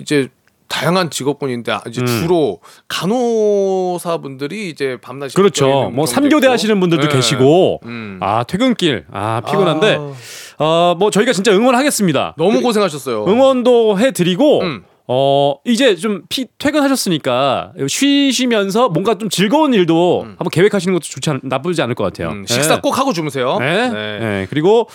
이제 0.00 0.28
다양한 0.70 1.10
직업군인데 1.10 1.72
아, 1.72 1.82
이제 1.88 2.02
주로 2.04 2.60
간호사분들이 2.88 4.70
이제 4.70 4.96
밤낮이 5.02 5.34
음. 5.34 5.36
그렇죠. 5.36 5.90
뭐 5.90 6.06
3교대 6.06 6.44
있고. 6.44 6.52
하시는 6.52 6.80
분들도 6.80 7.08
네. 7.08 7.14
계시고, 7.16 7.80
음. 7.84 8.18
아, 8.22 8.44
퇴근길. 8.44 9.04
아, 9.12 9.42
피곤한데, 9.44 9.98
아, 10.58 10.64
어, 10.64 10.96
뭐 10.98 11.10
저희가 11.10 11.32
진짜 11.32 11.52
응원하겠습니다. 11.52 12.36
너무 12.38 12.62
고생하셨어요. 12.62 13.26
응원도 13.26 13.98
해드리고, 13.98 14.60
음. 14.60 14.84
어, 15.08 15.56
이제 15.64 15.96
좀 15.96 16.22
피, 16.28 16.46
퇴근하셨으니까 16.56 17.72
쉬시면서 17.88 18.90
뭔가 18.90 19.18
좀 19.18 19.28
즐거운 19.28 19.74
일도 19.74 20.22
한번 20.22 20.48
계획하시는 20.52 20.94
것도 20.94 21.02
좋지 21.02 21.30
않, 21.30 21.40
나쁘지 21.42 21.82
않을 21.82 21.96
것 21.96 22.04
같아요. 22.04 22.28
음, 22.30 22.44
식사 22.46 22.76
네. 22.76 22.80
꼭 22.80 22.96
하고 22.96 23.12
주무세요. 23.12 23.58
네. 23.58 23.88
네. 23.88 24.18
네. 24.20 24.46
그리고 24.48 24.88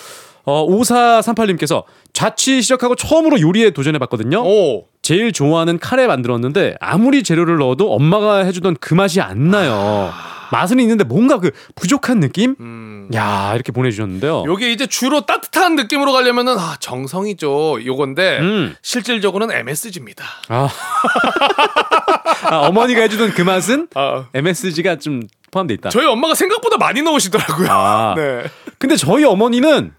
어, 0.45 0.67
5438님께서 0.67 1.83
자취 2.13 2.61
시작하고 2.61 2.95
처음으로 2.95 3.39
요리에 3.41 3.71
도전해봤거든요. 3.71 4.41
오. 4.43 4.85
제일 5.01 5.31
좋아하는 5.31 5.77
카레 5.77 6.07
만들었는데 6.07 6.75
아무리 6.79 7.23
재료를 7.23 7.57
넣어도 7.57 7.93
엄마가 7.93 8.39
해주던 8.45 8.77
그 8.79 8.93
맛이 8.93 9.21
안 9.21 9.49
나요. 9.49 10.11
맛은 10.51 10.79
있는데 10.79 11.03
뭔가 11.03 11.39
그 11.39 11.51
부족한 11.75 12.19
느낌? 12.19 12.55
음. 12.59 13.09
야 13.13 13.51
이렇게 13.53 13.71
보내주셨는데요. 13.71 14.43
요게 14.45 14.71
이제 14.71 14.87
주로 14.87 15.21
따뜻한 15.21 15.75
느낌으로 15.75 16.11
가려면은 16.11 16.57
아, 16.57 16.75
정성이죠. 16.79 17.85
요건데 17.85 18.39
음. 18.39 18.75
실질적으로는 18.81 19.55
MSG입니다. 19.55 20.23
아. 20.49 20.69
아, 22.49 22.57
어머니가 22.67 23.01
해주던 23.01 23.31
그 23.31 23.41
맛은 23.41 23.87
아, 23.95 24.25
MSG가 24.33 24.97
좀 24.97 25.23
포함돼 25.51 25.73
있다. 25.75 25.89
저희 25.89 26.05
엄마가 26.05 26.35
생각보다 26.35 26.77
많이 26.77 27.01
넣으시더라고요. 27.01 27.67
아. 27.69 28.13
네. 28.17 28.43
근데 28.77 28.95
저희 28.95 29.23
어머니는 29.23 29.93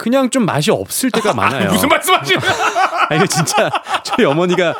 그냥 0.00 0.30
좀 0.30 0.46
맛이 0.46 0.70
없을 0.70 1.10
때가 1.10 1.34
많아요. 1.34 1.70
무슨 1.70 1.90
말씀하시는? 1.90 2.40
아, 3.10 3.14
이거 3.14 3.26
진짜 3.26 3.70
저희 4.02 4.24
어머니가 4.24 4.74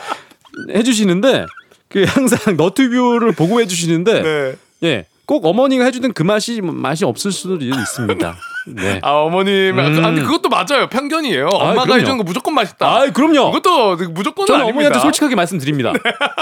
해주시는데 0.74 1.44
그 1.90 2.04
항상 2.08 2.56
너튜브를 2.56 3.32
보고 3.32 3.60
해주시는데 3.60 4.22
네. 4.22 4.54
예. 4.84 5.06
꼭 5.26 5.44
어머니가 5.44 5.84
해주던 5.84 6.14
그 6.14 6.22
맛이 6.22 6.62
맛이 6.62 7.04
없을 7.04 7.32
수도 7.32 7.58
있습니다. 7.62 8.36
네. 8.76 9.00
아 9.02 9.12
어머님 9.12 9.78
음. 9.78 10.04
아니 10.04 10.20
그것도 10.20 10.48
맞아요 10.48 10.88
편견이에요 10.90 11.46
엄마가 11.46 11.82
그럼요. 11.84 12.00
해주는 12.00 12.16
거 12.18 12.22
무조건 12.24 12.54
맛있다 12.54 12.86
아, 12.86 13.10
그럼요. 13.12 13.50
이것도 13.50 13.96
무조건은 14.10 14.46
저는 14.46 14.60
아닙니다 14.62 14.68
어머니한테 14.70 14.98
솔직하게 15.00 15.34
말씀드립니다. 15.36 15.92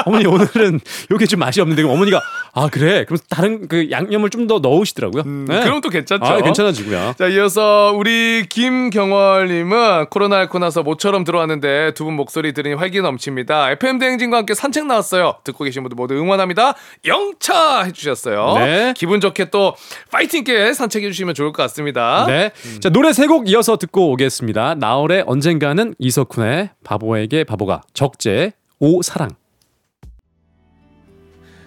어머니 0.07 0.27
오늘은 0.27 0.81
요게 1.11 1.27
좀 1.27 1.41
맛이 1.41 1.61
없는데 1.61 1.83
어머니가 1.85 2.21
아 2.55 2.69
그래 2.71 3.05
그럼 3.05 3.19
다른 3.29 3.69
그 3.69 3.91
양념을 3.91 4.31
좀 4.31 4.49
더 4.49 4.61
넣으시더라고요. 4.61 5.25
음, 5.27 5.45
네. 5.47 5.61
그럼 5.63 5.81
또 5.83 5.91
괜찮죠 5.91 6.25
아, 6.25 6.41
괜찮아지고요. 6.41 7.15
자 7.19 7.27
이어서 7.27 7.93
우리 7.95 8.47
김경월님은 8.49 10.07
코로나 10.11 10.39
앓고 10.39 10.59
나서 10.59 10.83
모처럼 10.83 11.25
들어왔는데 11.25 11.93
두 11.95 12.09
분 12.09 12.15
목소리 12.15 12.55
들으니 12.55 12.75
활기 12.75 13.03
넘칩니다 13.03 13.71
FM 13.73 13.99
대행진과 13.99 14.39
함께 14.39 14.55
산책 14.55 14.87
나왔어요 14.87 15.35
듣고 15.45 15.65
계신 15.65 15.83
분들 15.83 15.95
모두 15.97 16.15
응원합니다 16.15 16.75
영차 17.05 17.83
해주셨어요 17.83 18.55
네. 18.61 18.95
기분 18.97 19.21
좋게 19.21 19.51
또 19.51 19.75
파이팅 20.11 20.39
있게 20.39 20.73
산책해 20.73 21.07
주시면 21.11 21.35
좋을 21.35 21.53
것 21.53 21.63
같습니다 21.65 22.18
네. 22.27 22.53
자, 22.81 22.89
노래 22.91 23.13
세 23.13 23.27
곡 23.27 23.49
이어서 23.51 23.77
듣고 23.77 24.11
오겠습니다. 24.13 24.75
나월의 24.77 25.25
언젠가는 25.27 25.95
이석훈의 25.99 26.71
바보에게 26.85 27.45
바보가 27.45 27.83
적재 27.93 28.53
오 28.81 29.03
사랑. 29.03 29.31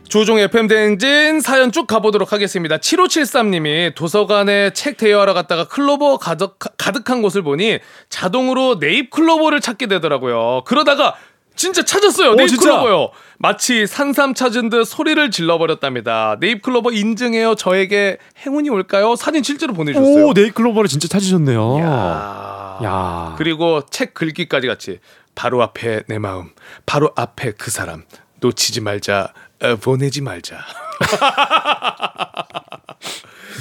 조우종의 0.10 0.40
FM 0.40 0.68
대행진 0.68 1.40
사연 1.40 1.72
쭉 1.72 1.88
가보도록 1.88 2.34
하겠습니다. 2.34 2.76
7573님이 2.78 3.96
도서관에 3.96 4.72
책 4.74 4.98
대여하러 4.98 5.34
갔다가 5.34 5.66
클로버 5.70 6.18
가득, 6.18 6.58
가득한 6.60 7.22
곳을 7.22 7.44
보니 7.44 7.80
자동으로 8.10 8.76
네잎 8.82 9.10
클로버를 9.10 9.62
찾게 9.62 9.88
되더라고요. 9.88 10.64
그러다가 10.66 11.16
진짜 11.56 11.84
찾았어요. 11.84 12.36
네잎 12.36 12.50
진짜? 12.50 12.72
클로버요. 12.72 13.10
마치 13.38 13.88
산삼 13.88 14.34
찾은 14.34 14.70
듯 14.70 14.86
소리를 14.86 15.32
질러버렸답니다. 15.32 16.38
네잎 16.40 16.62
클로버 16.62 16.92
인증해요. 16.92 17.56
저에게 17.56 18.18
행운이 18.46 18.70
올까요? 18.70 19.16
사진 19.16 19.44
실제로 19.44 19.74
보내주셨어요. 19.74 20.28
오 20.28 20.34
네잎 20.34 20.46
클로버를 20.46 20.88
진짜 20.88 21.08
찾으셨네요. 21.08 21.80
야. 21.80 22.80
야. 22.84 23.36
그리고 23.38 23.82
책 23.90 24.14
글귀까지 24.14 24.68
같이 24.68 25.00
바로 25.36 25.62
앞에 25.62 26.04
내 26.08 26.20
마음, 26.20 26.50
바로 26.86 27.12
앞에 27.16 27.54
그 27.58 27.72
사람 27.72 28.04
놓치지 28.42 28.82
말자, 28.82 29.34
어, 29.62 29.76
보내지 29.76 30.22
말자. 30.22 30.58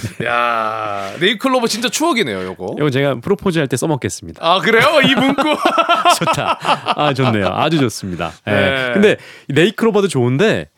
야, 0.24 1.12
네잎클로버 1.20 1.66
진짜 1.66 1.88
추억이네요, 1.88 2.42
요거. 2.44 2.74
이거 2.78 2.90
제가 2.90 3.16
프로포즈 3.20 3.58
할 3.58 3.68
때 3.68 3.76
써먹겠습니다. 3.76 4.40
아 4.44 4.58
그래요? 4.60 4.86
이 5.04 5.14
문구. 5.14 5.42
좋다. 6.18 6.58
아 6.96 7.14
좋네요. 7.14 7.46
아주 7.48 7.78
좋습니다. 7.78 8.32
예. 8.48 8.50
네. 8.50 8.90
근데 8.94 9.16
네이클로버도 9.48 10.08
좋은데 10.08 10.68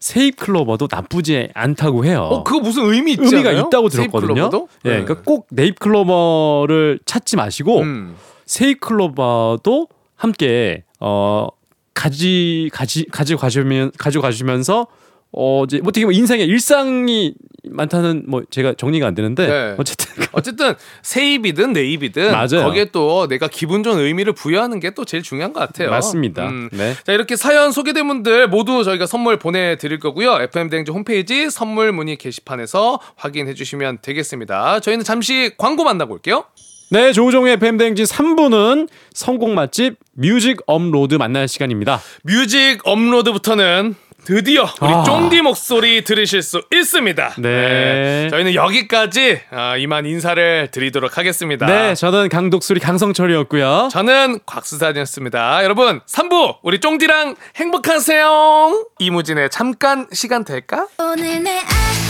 세잎클로버도 0.00 0.88
나쁘지 0.90 1.50
않다고 1.54 2.04
해요. 2.06 2.22
어, 2.22 2.42
그거 2.44 2.60
무슨 2.60 2.84
의미 2.84 3.12
있지 3.12 3.22
의미가 3.24 3.50
않아요? 3.50 3.66
있다고 3.66 3.88
들었거든요. 3.90 4.34
세잎클로버도? 4.34 4.68
예, 4.86 4.88
네. 4.88 5.02
그러니까 5.04 5.22
꼭 5.24 5.46
네잎클로버를 5.50 7.00
찾지 7.04 7.36
마시고 7.36 7.80
음. 7.80 8.16
세잎클로버도 8.46 9.88
함께 10.16 10.84
어 11.00 11.48
가지 11.94 12.70
가지 12.72 13.04
가지고 13.10 13.40
가시면 13.40 13.92
가지고 13.98 14.22
가시면서 14.22 14.86
어 15.32 15.64
이제 15.64 15.78
어떻게 15.82 16.04
보면 16.04 16.16
인생의 16.18 16.46
일상이 16.46 17.34
많다는 17.70 18.24
뭐 18.26 18.42
제가 18.50 18.74
정리가 18.74 19.06
안 19.06 19.14
되는데 19.14 19.46
네. 19.46 19.74
어쨌든 19.78 20.06
어쨌든 20.32 20.74
세입이든 21.02 21.72
네입이든 21.72 22.32
맞아요. 22.32 22.64
거기에 22.64 22.86
또 22.86 23.28
내가 23.28 23.46
기분 23.48 23.82
좋은 23.82 23.98
의미를 23.98 24.32
부여하는 24.32 24.80
게 24.80 24.90
또 24.90 25.04
제일 25.04 25.22
중요한 25.22 25.52
것 25.52 25.60
같아요. 25.60 25.90
맞습니다. 25.90 26.48
음. 26.48 26.68
네. 26.72 26.94
자 27.06 27.12
이렇게 27.12 27.36
사연 27.36 27.70
소개된 27.70 28.08
분들 28.08 28.48
모두 28.48 28.82
저희가 28.82 29.06
선물 29.06 29.38
보내드릴 29.38 30.00
거고요. 30.00 30.32
FM 30.42 30.68
대행지 30.68 30.90
홈페이지 30.90 31.48
선물 31.48 31.92
문의 31.92 32.16
게시판에서 32.16 32.98
확인해 33.14 33.54
주시면 33.54 33.98
되겠습니다. 34.02 34.80
저희는 34.80 35.04
잠시 35.04 35.52
광고 35.56 35.84
만나고 35.84 36.14
올게요. 36.14 36.44
네, 36.90 37.12
조우종의 37.12 37.60
FM 37.60 37.67
대행진 37.67 38.04
3부는 38.04 38.88
성공 39.12 39.54
맛집 39.54 39.94
뮤직 40.12 40.56
업로드 40.66 41.14
만날 41.14 41.46
시간입니다. 41.46 42.00
뮤직 42.24 42.80
업로드부터는 42.82 43.94
드디어 44.24 44.62
우리 44.80 44.92
아. 44.92 45.02
쫑디 45.02 45.42
목소리 45.42 46.04
들으실 46.04 46.42
수 46.42 46.62
있습니다. 46.72 47.34
네. 47.38 48.28
저희는 48.30 48.54
여기까지 48.54 49.40
아, 49.50 49.76
이만 49.76 50.06
인사를 50.06 50.68
드리도록 50.70 51.18
하겠습니다. 51.18 51.66
네, 51.66 51.94
저는 51.94 52.28
강독수리 52.28 52.80
강성철이었고요. 52.80 53.88
저는 53.90 54.40
곽수산이었습니다. 54.46 55.64
여러분, 55.64 56.00
3부 56.06 56.58
우리 56.62 56.80
쫑디랑 56.80 57.36
행복하세요. 57.56 58.86
이무진의 58.98 59.50
잠깐 59.50 60.06
시간 60.12 60.44
될까? 60.44 60.86
오늘 60.98 61.42
내 61.42 61.60
아 61.60 62.09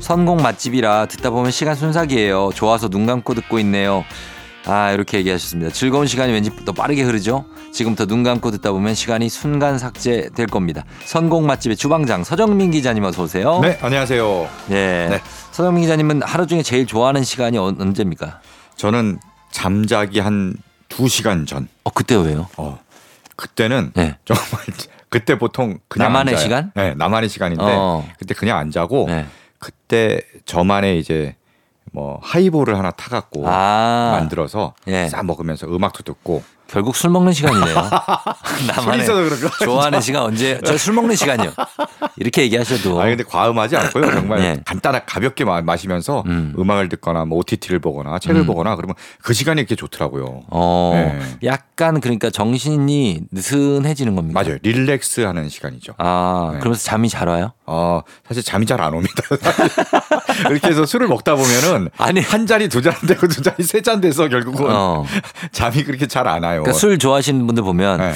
선곡 0.00 0.40
맛집이라 0.42 1.06
듣다 1.06 1.30
보면 1.30 1.50
시간 1.50 1.74
순삭이에요. 1.74 2.50
좋아서 2.54 2.88
눈 2.88 3.06
감고 3.06 3.34
듣고 3.34 3.58
있네요. 3.60 4.04
아 4.66 4.92
이렇게 4.92 5.18
얘기하셨습니다. 5.18 5.72
즐거운 5.72 6.06
시간이 6.06 6.32
왠지 6.32 6.50
더 6.64 6.72
빠르게 6.72 7.02
흐르죠. 7.02 7.44
지금부터 7.72 8.06
눈 8.06 8.22
감고 8.22 8.50
듣다 8.50 8.72
보면 8.72 8.94
시간이 8.94 9.28
순간 9.28 9.78
삭제될 9.78 10.46
겁니다. 10.46 10.84
선곡 11.04 11.44
맛집의 11.44 11.76
주방장 11.76 12.24
서정민 12.24 12.70
기자님 12.70 13.04
어서 13.04 13.22
오세요. 13.22 13.60
네, 13.60 13.78
안녕하세요. 13.80 14.48
네. 14.68 15.08
네. 15.08 15.20
서정민 15.52 15.82
기자님은 15.82 16.22
하루 16.22 16.46
중에 16.46 16.62
제일 16.62 16.86
좋아하는 16.86 17.22
시간이 17.22 17.58
어- 17.58 17.74
언제입니까? 17.78 18.40
저는 18.76 19.18
잠자기 19.50 20.20
한 20.20 20.54
2시간 20.88 21.46
전. 21.46 21.68
어 21.84 21.90
그때 21.90 22.16
왜요? 22.16 22.48
어. 22.56 22.78
그때는 23.36 23.92
네. 23.94 24.16
정말 24.24 24.46
그때 25.08 25.38
보통 25.38 25.78
그냥 25.88 26.08
나만의. 26.12 26.38
시간? 26.38 26.70
네, 26.74 26.94
나만의 26.94 27.28
시간인데 27.28 27.64
어. 27.66 28.06
그때 28.18 28.34
그냥 28.34 28.58
안 28.58 28.70
자고 28.70 29.06
네. 29.08 29.26
그때 29.60 30.22
저만의 30.46 30.98
이제 30.98 31.36
뭐 31.92 32.18
하이볼을 32.22 32.76
하나 32.76 32.90
타갖고 32.90 33.46
아 33.46 34.16
만들어서 34.18 34.74
예. 34.88 35.08
싹 35.08 35.24
먹으면서 35.24 35.68
음악도 35.68 36.02
듣고 36.02 36.42
결국 36.70 36.94
술 36.96 37.10
먹는 37.10 37.32
시간이네요. 37.32 37.74
나만의? 38.68 39.06
좋아하는 39.64 40.00
시간 40.00 40.22
언제? 40.22 40.60
저 40.64 40.76
술 40.78 40.94
먹는 40.94 41.16
시간이요. 41.16 41.52
이렇게 42.16 42.42
얘기하셔도. 42.42 43.00
아니 43.00 43.10
근데 43.16 43.24
과음하지 43.24 43.76
않고요. 43.76 44.10
정말 44.12 44.40
네. 44.40 44.60
간단하게 44.64 45.04
가볍게 45.06 45.44
마, 45.44 45.60
마시면서 45.62 46.22
음. 46.26 46.54
음. 46.56 46.70
악을 46.70 46.88
듣거나 46.90 47.24
뭐 47.24 47.38
OTT를 47.38 47.80
보거나 47.80 48.18
책을 48.18 48.42
음. 48.42 48.46
보거나 48.46 48.76
그러면 48.76 48.94
그 49.22 49.34
시간이 49.34 49.60
이렇게 49.60 49.74
좋더라고요. 49.74 50.42
어, 50.48 50.92
네. 50.94 51.20
약간 51.44 52.00
그러니까 52.00 52.30
정신이 52.30 53.22
느슨해지는 53.32 54.14
겁니다. 54.14 54.40
맞아요. 54.40 54.58
릴렉스하는 54.62 55.48
시간이죠. 55.48 55.94
아, 55.98 56.50
네. 56.54 56.58
그러면서 56.60 56.84
잠이 56.84 57.08
잘 57.08 57.28
와요? 57.28 57.52
어, 57.66 58.02
사실 58.26 58.42
잠이 58.44 58.66
잘 58.66 58.80
안 58.80 58.94
옵니다. 58.94 59.12
이렇게 60.50 60.68
해서 60.68 60.86
술을 60.86 61.08
먹다 61.08 61.34
보면은 61.34 61.90
아니. 61.98 62.20
한 62.20 62.46
잔이 62.46 62.68
두 62.68 62.80
잔 62.80 62.94
되고 63.06 63.26
두 63.28 63.42
잔이 63.42 63.62
세 63.62 63.80
잔 63.82 64.00
돼서 64.00 64.28
결국은 64.28 64.66
어. 64.70 65.04
잠이 65.52 65.84
그렇게 65.84 66.06
잘 66.06 66.26
안 66.28 66.42
와요. 66.44 66.59
그러니까 66.62 66.72
술 66.78 66.98
좋아하시는 66.98 67.46
분들 67.46 67.62
보면 67.62 67.98
네. 67.98 68.12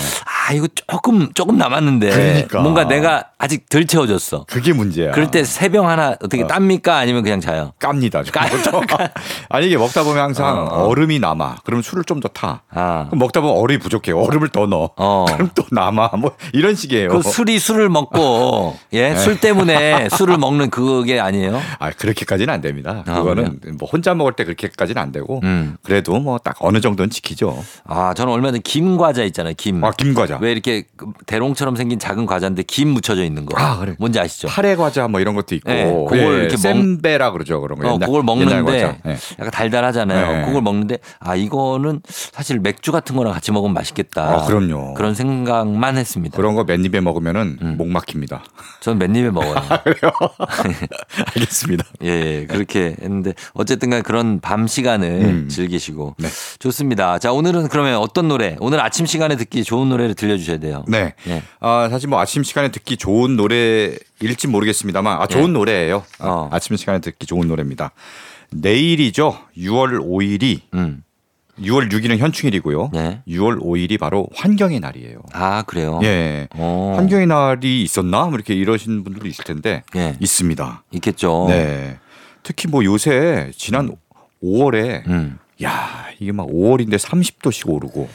아 0.49 0.53
이거 0.53 0.69
조금 0.89 1.33
조금 1.35 1.57
남았는데 1.59 2.11
그러니까. 2.11 2.61
뭔가 2.61 2.85
내가 2.87 3.25
아직 3.39 3.69
덜 3.69 3.87
채워졌어. 3.87 4.45
그게 4.49 4.73
문제야. 4.73 5.11
그럴 5.13 5.31
때 5.31 5.43
세 5.45 5.69
병 5.69 5.89
하나 5.89 6.11
어떻게 6.11 6.43
어. 6.43 6.47
땁니까 6.47 6.97
아니면 6.99 7.23
그냥 7.23 7.41
자요? 7.41 7.73
깝니다. 7.79 8.23
아니 9.49 9.67
이게 9.67 9.77
먹다 9.77 10.03
보면 10.03 10.23
항상 10.23 10.59
어, 10.59 10.63
어. 10.85 10.87
얼음이 10.89 11.19
남아. 11.19 11.57
그럼 11.65 11.83
술을 11.83 12.05
좀 12.05 12.21
더 12.21 12.29
타. 12.29 12.63
아. 12.71 13.07
그럼 13.09 13.19
먹다 13.19 13.41
보면 13.41 13.57
얼음이 13.57 13.81
부족해. 13.81 14.13
얼음을 14.13 14.49
더 14.49 14.67
넣어. 14.67 14.91
어. 14.97 15.25
그럼 15.35 15.51
또 15.55 15.65
남아. 15.71 16.11
뭐 16.19 16.33
이런 16.53 16.75
식이에요. 16.75 17.09
그 17.09 17.23
술이 17.23 17.59
술을 17.59 17.89
먹고 17.89 18.77
예, 18.93 19.11
네. 19.11 19.17
술 19.19 19.41
때문에 19.41 20.09
술을 20.11 20.39
먹는 20.39 20.71
그게 20.71 21.19
아니에요? 21.21 21.61
아 21.81 21.91
그렇게까지는 21.91 22.53
안 22.55 22.61
됩니다. 22.61 23.03
아, 23.07 23.15
그거는 23.15 23.61
뭐 23.79 23.89
혼자 23.91 24.15
먹을 24.15 24.33
때 24.35 24.45
그렇게까지는 24.45 25.03
안 25.03 25.11
되고 25.13 25.41
음. 25.43 25.77
그래도 25.83 26.19
뭐 26.21 26.39
딱 26.45 26.57
어느 26.61 26.81
정도는 26.81 27.11
지키죠. 27.11 27.63
아, 27.87 28.13
저는 28.15 28.33
얼마 28.35 28.49
전에 28.49 28.61
김 28.63 28.97
과자 28.97 29.23
있잖아요. 29.25 29.55
김. 29.57 29.83
아 29.85 29.91
김 29.93 30.13
과자. 30.15 30.39
왜 30.41 30.53
이렇게 30.53 30.85
그 30.97 31.07
대롱처럼 31.27 31.77
생긴 31.77 31.99
작은 31.99 32.27
과자인데 32.27 32.65
김 32.65 32.89
묻혀져 32.89 33.25
있는 33.25 33.47
거. 33.47 33.57
아, 33.59 33.79
그래. 33.79 33.95
뭔지 33.99 34.19
아시죠? 34.21 34.49
파래 34.49 34.77
과자 34.77 35.09
뭐 35.09 35.21
이런 35.21 35.35
것도 35.35 35.55
있고 35.55 35.71
네, 35.71 35.85
그걸 35.85 36.19
이렇게 36.41 36.55
먹- 36.55 36.59
sem베라 36.59 37.31
그러죠 37.33 37.61
그런 37.61 37.79
거. 37.79 37.89
어, 37.89 37.95
옛날- 37.95 38.07
그걸 38.07 38.23
먹는데 38.23 38.63
과자. 38.63 38.97
네. 39.05 39.17
약간 39.39 39.51
달달하잖아요. 39.51 40.33
네. 40.41 40.45
그걸 40.47 40.63
먹는데 40.63 40.99
아 41.21 41.35
이거는 41.37 42.01
사실 42.09 42.59
맥주 42.61 42.93
같은 42.93 43.17
거랑 43.17 43.33
같이 43.33 43.53
먹으면 43.53 43.73
맛있겠다. 43.75 44.23
아, 44.43 44.45
그럼요. 44.47 44.95
그런 44.95 45.15
생각만 45.15 45.97
했습니다. 45.97 46.37
그런 46.37 46.55
거 46.55 46.65
맨입에 46.65 47.01
먹으면은 47.01 47.59
음. 47.63 47.75
목 47.79 47.89
막힙니다. 47.89 48.43
저는 48.81 48.99
맨입에 48.99 49.31
먹어요. 49.31 49.55
알겠습니다. 51.35 51.85
예, 52.03 52.09
예, 52.09 52.47
그렇게 52.47 52.97
했는데 53.01 53.35
어쨌든 53.55 53.91
간 53.91 54.03
그런 54.03 54.41
밤 54.41 54.67
시간을 54.67 55.09
음. 55.09 55.49
즐기시고 55.49 56.17
네. 56.19 56.29
좋습니다. 56.59 57.19
자, 57.19 57.33
오늘은 57.33 57.69
그러면 57.69 57.97
어떤 57.97 58.24
노래? 58.29 58.57
오늘 58.61 58.81
아침 58.81 59.07
시간에 59.07 59.37
듣기 59.37 59.65
좋은 59.65 59.89
노래를 59.89 60.15
들려주셔야 60.15 60.59
돼요. 60.59 60.85
네. 60.89 61.15
예. 61.29 61.43
아, 61.61 61.89
사실 61.91 62.09
뭐 62.09 62.21
아침 62.21 62.43
시간에 62.43 62.71
듣기 62.71 62.97
좋은 62.97 63.37
노래일지 63.37 64.49
모르겠습니다만 64.49 65.21
아, 65.21 65.27
좋은 65.27 65.45
예. 65.45 65.49
노래예요. 65.49 66.05
아, 66.19 66.29
어. 66.29 66.49
아침 66.53 66.77
시간에 66.77 67.01
듣기 67.01 67.27
좋은 67.27 67.49
노래입니다. 67.49 67.93
내일이죠. 68.51 69.39
6월 69.57 70.01
5일이 70.01 70.61
음. 70.75 71.03
6월 71.61 71.91
6일은 71.91 72.19
현충일이고요. 72.19 72.91
네. 72.93 73.23
6월 73.29 73.61
5일이 73.61 73.99
바로 73.99 74.29
환경의 74.35 74.81
날이에요. 74.81 75.21
아, 75.33 75.63
그래요? 75.63 76.01
예. 76.03 76.49
어. 76.55 76.95
환경의 76.97 77.27
날이 77.27 77.83
있었나? 77.83 78.25
뭐 78.25 78.35
이렇게 78.35 78.55
이러신 78.55 79.05
분들도 79.05 79.29
있을 79.29 79.45
텐데 79.45 79.83
예. 79.97 80.17
있습니다. 80.21 80.85
있겠죠. 80.93 81.47
네. 81.49 81.99
특히 82.43 82.69
뭐 82.69 82.85
요새 82.85 83.51
지난 83.57 83.95
5월에 84.43 85.07
음. 85.07 85.39
야, 85.63 86.07
이게 86.25 86.33
막 86.33 86.49
5월인데 86.49 86.99
30도씩 86.99 87.71
오르고. 87.71 88.09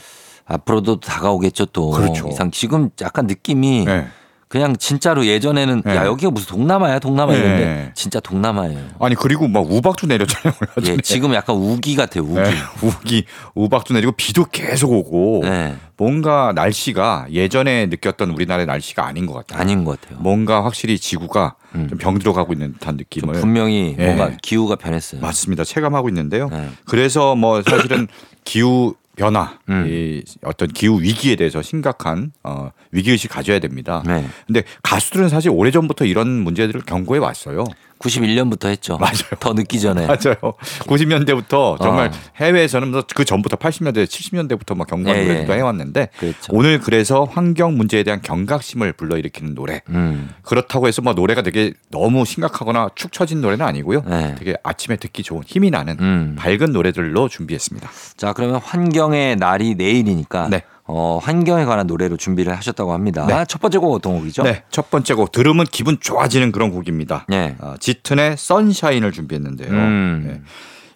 앞으로도 0.46 0.98
다가오겠죠 1.00 1.66
또. 1.66 1.90
그렇죠. 1.90 2.28
이상 2.28 2.50
지금 2.50 2.90
약간 3.00 3.26
느낌이 3.26 3.84
네. 3.84 4.06
그냥 4.50 4.76
진짜로 4.76 5.26
예전에는 5.26 5.82
네. 5.84 5.94
야 5.94 6.04
여기가 6.06 6.32
무슨 6.32 6.48
동남아야 6.48 6.98
동남아 6.98 7.32
네. 7.32 7.38
이랬는데 7.38 7.92
진짜 7.94 8.18
동남아예요. 8.18 8.80
아니 8.98 9.14
그리고 9.14 9.46
막 9.46 9.60
우박도 9.70 10.08
내렸잖아요. 10.08 10.52
예. 10.86 10.96
지금 10.96 11.34
약간 11.34 11.54
우기 11.54 11.94
같아요 11.94 12.24
우기. 12.24 12.34
네, 12.34 12.50
우기 12.82 13.24
우박도 13.54 13.94
내리고 13.94 14.10
비도 14.10 14.46
계속 14.46 14.90
오고 14.90 15.42
네. 15.44 15.76
뭔가 15.96 16.52
날씨가 16.52 17.26
예전에 17.30 17.86
느꼈던 17.86 18.30
우리나라의 18.30 18.66
날씨가 18.66 19.06
아닌 19.06 19.26
것 19.26 19.34
같아요. 19.34 19.60
아닌 19.60 19.84
것 19.84 20.00
같아요. 20.00 20.18
뭔가 20.20 20.64
확실히 20.64 20.98
지구가 20.98 21.54
음. 21.76 21.86
좀 21.88 21.98
병들어가고 21.98 22.52
있는 22.52 22.72
듯한 22.72 22.96
느낌을 22.96 23.34
분명히 23.40 23.94
예. 24.00 24.04
뭔가 24.04 24.36
기후가 24.42 24.74
변했어요. 24.74 25.20
맞습니다. 25.20 25.62
체감하고 25.62 26.08
있는데요. 26.08 26.48
네. 26.48 26.70
그래서 26.86 27.36
뭐 27.36 27.62
사실은 27.62 28.08
기후 28.42 28.96
변화, 29.20 29.58
음. 29.68 29.86
이 29.86 30.24
어떤 30.44 30.68
기후 30.68 31.02
위기에 31.02 31.36
대해서 31.36 31.60
심각한 31.60 32.32
어, 32.42 32.70
위기 32.90 33.10
의식 33.10 33.28
가져야 33.28 33.58
됩니다. 33.58 34.02
네. 34.06 34.24
근데 34.46 34.62
가수들은 34.82 35.28
사실 35.28 35.50
오래 35.50 35.70
전부터 35.70 36.06
이런 36.06 36.26
문제들을 36.26 36.80
경고해 36.86 37.20
왔어요. 37.20 37.64
91년부터 38.00 38.68
했죠. 38.68 38.98
맞아요. 38.98 39.14
더 39.38 39.52
늦기 39.52 39.80
전에. 39.80 40.06
맞아요. 40.06 40.54
90년대부터 40.80 41.80
정말 41.80 42.08
어. 42.08 42.10
해외에서는 42.36 42.90
뭐그 42.90 43.24
전부터 43.24 43.56
80년대, 43.56 44.06
70년대부터 44.06 44.76
막 44.76 44.86
경고한 44.86 45.18
예, 45.18 45.24
노래도 45.24 45.52
예. 45.52 45.58
해왔는데 45.58 46.08
그렇죠. 46.18 46.38
오늘 46.50 46.80
그래서 46.80 47.24
환경 47.24 47.76
문제에 47.76 48.02
대한 48.02 48.22
경각심을 48.22 48.94
불러일으키는 48.94 49.54
노래. 49.54 49.82
음. 49.90 50.30
그렇다고 50.42 50.88
해서 50.88 51.02
뭐 51.02 51.12
노래가 51.12 51.42
되게 51.42 51.74
너무 51.90 52.24
심각하거나 52.24 52.90
축 52.94 53.12
처진 53.12 53.40
노래는 53.40 53.64
아니고요. 53.64 54.02
네. 54.06 54.34
되게 54.38 54.56
아침에 54.62 54.96
듣기 54.96 55.22
좋은 55.22 55.42
힘이 55.46 55.70
나는 55.70 55.96
음. 56.00 56.36
밝은 56.38 56.72
노래들로 56.72 57.28
준비했습니다. 57.28 57.90
자 58.16 58.32
그러면 58.32 58.60
환경의 58.62 59.36
날이 59.36 59.74
내일이니까 59.74 60.48
네. 60.48 60.62
어, 60.92 61.18
환경에 61.22 61.64
관한 61.64 61.86
노래로 61.86 62.16
준비를 62.16 62.56
하셨다고 62.56 62.92
합니다. 62.92 63.26
네. 63.26 63.44
첫 63.46 63.60
번째 63.60 63.78
곡 63.78 63.94
어떤 63.94 64.18
곡이죠? 64.18 64.42
네, 64.42 64.64
첫 64.70 64.90
번째 64.90 65.14
곡 65.14 65.32
들으면 65.32 65.66
기분 65.70 65.98
좋아지는 66.00 66.50
그런 66.52 66.70
곡입니다. 66.70 67.26
네. 67.28 67.56
어, 67.60 67.74
짙은의 67.78 68.36
선샤인을 68.36 69.12
준비했는데요. 69.12 69.70
음. 69.70 70.24
네. 70.26 70.42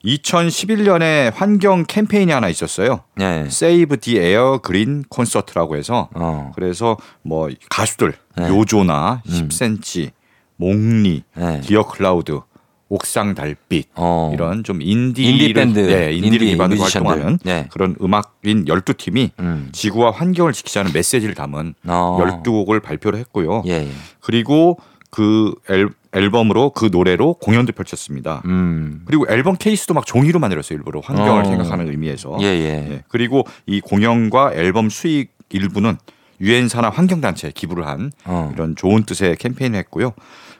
2011년에 0.04 1.33
환경 1.35 1.85
캠페인이 1.87 2.30
하나 2.30 2.48
있었어요. 2.48 3.04
네. 3.16 3.48
Save 3.48 4.00
the 4.00 4.18
Air 4.18 4.58
Green 4.62 5.02
콘서트라고 5.09 5.76
해서 5.76 6.11
어. 6.14 6.52
그래서 6.54 6.98
뭐 7.22 7.48
가수들 7.70 8.14
네. 8.37 8.48
요조나 8.48 9.22
10cm, 9.26 10.11
몽니, 10.56 11.22
네. 11.37 11.61
디어 11.62 11.87
클라우드, 11.87 12.40
옥상 12.88 13.34
달빛 13.34 13.88
어. 13.94 14.30
이런 14.34 14.62
좀 14.62 14.80
인디 14.82 15.24
인디 15.24 15.52
밴드, 15.52 15.78
네, 15.78 16.12
인디를 16.12 16.42
인디 16.42 16.46
기반으로 16.52 16.80
뮤지션들. 16.80 17.10
활동하는 17.10 17.38
네. 17.42 17.66
그런 17.72 17.96
음악인 18.00 18.66
12팀이 18.66 19.30
음. 19.40 19.68
지구와 19.72 20.10
환경을 20.10 20.52
지키자는 20.52 20.92
메시지를 20.92 21.34
담은 21.34 21.74
어. 21.86 22.18
12곡을 22.44 22.82
발표를 22.82 23.18
했고요. 23.20 23.62
예. 23.66 23.72
예. 23.72 23.88
그리고 24.20 24.78
그 25.10 25.54
앨, 25.70 25.88
앨범으로 26.12 26.70
그 26.70 26.88
노래로 26.92 27.34
공연도 27.34 27.72
펼쳤습니다. 27.72 28.42
음. 28.46 29.02
그리고 29.06 29.26
앨범 29.28 29.56
케이스도 29.56 29.94
막 29.94 30.06
종이로 30.06 30.38
만들었어요. 30.40 30.76
일부러 30.76 31.00
환경을 31.00 31.42
어. 31.42 31.44
생각하는 31.44 31.88
의미에서. 31.88 32.38
예, 32.40 32.46
예. 32.46 32.90
예. 32.90 33.02
그리고 33.08 33.44
이 33.66 33.80
공연과 33.80 34.52
앨범 34.54 34.90
수익 34.90 35.32
일부는 35.50 35.96
유엔 36.40 36.68
산하 36.68 36.90
환경 36.90 37.20
단체에 37.20 37.52
기부를 37.54 37.86
한 37.86 38.10
어. 38.24 38.50
이런 38.52 38.74
좋은 38.74 39.04
뜻의 39.04 39.36
캠페인을 39.36 39.78
했고요. 39.80 40.12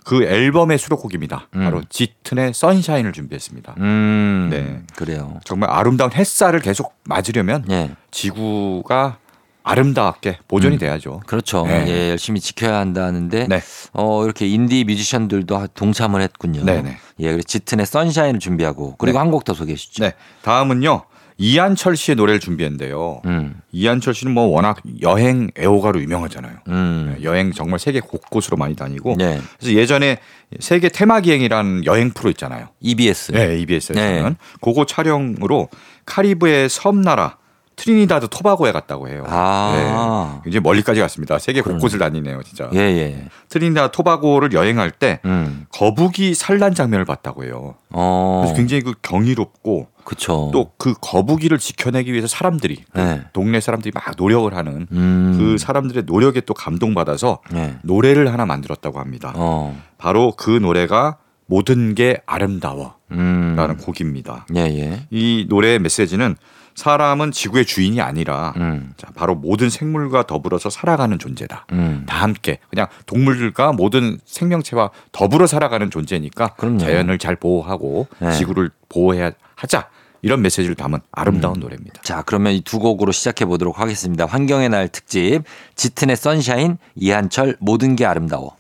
그 0.05 0.23
앨범의 0.23 0.79
수록곡입니다. 0.79 1.49
음. 1.57 1.64
바로 1.64 1.83
짙은의 1.88 2.53
선샤인을 2.55 3.12
준비했습니다. 3.12 3.75
음. 3.79 4.49
네. 4.51 4.83
그래요. 4.95 5.40
정말 5.45 5.71
아름다운 5.71 6.12
햇살을 6.12 6.61
계속 6.61 6.95
맞으려면 7.05 7.64
예. 7.71 7.90
지구가 8.11 9.19
아름답게 9.62 10.40
보존이 10.47 10.77
음. 10.77 10.79
돼야죠. 10.79 11.23
그렇죠. 11.27 11.67
네. 11.67 11.87
예, 11.88 12.11
열심히 12.11 12.38
지켜야 12.38 12.79
한다는데 12.79 13.47
네. 13.49 13.62
어, 13.95 14.23
이렇게 14.25 14.47
인디 14.47 14.85
뮤지션들도 14.85 15.69
동참을 15.75 16.21
했군요. 16.21 16.64
네네. 16.64 16.99
예, 17.21 17.31
그래서 17.31 17.43
짙은의 17.47 17.87
선샤인을 17.87 18.40
준비하고 18.40 18.97
그리고 18.99 19.17
네. 19.17 19.21
한곡 19.21 19.45
더 19.45 19.55
소개해 19.55 19.75
주시죠. 19.75 20.05
네. 20.05 20.12
다음은요. 20.43 21.05
이한철 21.37 21.97
씨의 21.97 22.16
노래를 22.16 22.38
준비했는데요. 22.40 23.23
음. 23.25 23.61
이한철 23.73 24.14
씨는 24.14 24.33
뭐 24.33 24.44
워낙 24.44 24.79
여행 25.03 25.51
애호가로 25.59 26.01
유명하잖아요. 26.01 26.59
음. 26.68 27.14
네, 27.16 27.25
여행 27.25 27.53
정말 27.53 27.79
세계 27.81 28.01
곳곳으로 28.01 28.57
많이 28.57 28.77
다니고 28.77 29.16
네. 29.18 29.40
그래서 29.59 29.75
예전에 29.75 30.18
세계 30.61 30.88
테마 30.88 31.20
기행이라는 31.20 31.87
여행 31.87 32.11
프로 32.11 32.31
있잖아요. 32.31 32.68
EBS. 32.81 33.33
네, 33.33 33.59
EBS에서는 33.61 34.23
네. 34.31 34.37
그거 34.61 34.87
촬영으로 34.87 35.68
카리브의 36.07 36.68
섬 36.68 37.03
나라 37.03 37.37
트리니다드 37.77 38.29
토바고에 38.29 38.70
갔다고 38.70 39.09
해요. 39.09 39.25
아. 39.27 40.40
네. 40.44 40.49
이제 40.49 40.61
멀리까지 40.61 41.01
갔습니다. 41.01 41.40
세계. 41.40 41.61
곳곳을 41.61 41.99
다니네요, 41.99 42.42
진짜. 42.44 42.70
예, 42.73 42.79
예. 42.79 43.25
트리니다드 43.49 43.97
토바고를 43.97 44.53
여행할 44.53 44.92
때 44.92 45.18
음. 45.25 45.66
거북이 45.73 46.35
산란 46.35 46.75
장면을 46.75 47.05
봤다고 47.05 47.44
해요. 47.44 47.75
어. 47.90 48.42
그래서 48.44 48.57
굉장히 48.57 48.83
그 48.83 48.94
경이롭고 49.03 49.88
그쵸. 50.05 50.51
또그 50.53 50.95
거북이를 51.01 51.59
지켜내기 51.59 52.12
위해서 52.12 52.27
사람들이 52.27 52.85
그 52.93 52.99
네. 52.99 53.23
동네 53.33 53.61
사람들이 53.61 53.93
막 53.95 54.05
노력을 54.17 54.53
하는 54.55 54.87
음. 54.93 55.37
그 55.38 55.59
사람들의 55.59 56.05
노력에 56.07 56.40
또 56.43 56.55
감동받아서 56.55 57.40
네. 57.51 57.77
노래를 57.83 58.33
하나 58.33 58.47
만들었다고 58.47 59.01
합니다. 59.01 59.33
어. 59.35 59.79
바로 59.99 60.33
그 60.37 60.51
노래가 60.51 61.19
모든 61.47 61.95
게 61.95 62.19
아름다워라는 62.27 62.95
음. 63.12 63.77
곡입니다. 63.81 64.47
예, 64.55 64.61
예. 64.61 65.07
이 65.11 65.47
노래의 65.49 65.79
메시지는 65.79 66.37
사람은 66.75 67.31
지구의 67.31 67.67
주인이 67.67 68.01
아니라 68.01 68.53
음. 68.57 68.93
자, 68.97 69.09
바로 69.14 69.35
모든 69.35 69.71
생물과 69.71 70.27
더불어서 70.27 70.71
살아가는 70.71 71.19
존재다. 71.19 71.67
음. 71.73 72.05
다 72.07 72.23
함께 72.23 72.59
그냥 72.69 72.88
동물들과 73.07 73.73
모든 73.73 74.19
생명체와 74.25 74.90
더불어 75.12 75.47
살아가는 75.47 75.88
존재니까 75.90 76.55
그럼요. 76.55 76.79
자연을 76.79 77.19
잘 77.19 77.37
보호하고 77.37 78.09
네. 78.19 78.33
지구를 78.33 78.71
보호해야 78.88 79.31
하자 79.55 79.88
이런 80.24 80.40
메시지를 80.42 80.74
담은 80.74 80.98
음. 81.00 81.08
아름다운 81.12 81.60
노래입니다. 81.60 82.00
자, 82.02 82.22
그러면 82.24 82.54
이 82.54 82.62
두 82.64 82.78
곡으로 82.78 83.12
시작해 83.12 83.44
보도록 83.44 83.78
하겠습니다. 83.78 84.24
환경의 84.24 84.70
날 84.70 84.88
특집 84.88 85.42
짙은의 85.76 86.16
선샤인 86.16 86.78
이한철 86.96 87.56
모든 87.60 87.94
게 87.94 88.06
아름다워. 88.06 88.56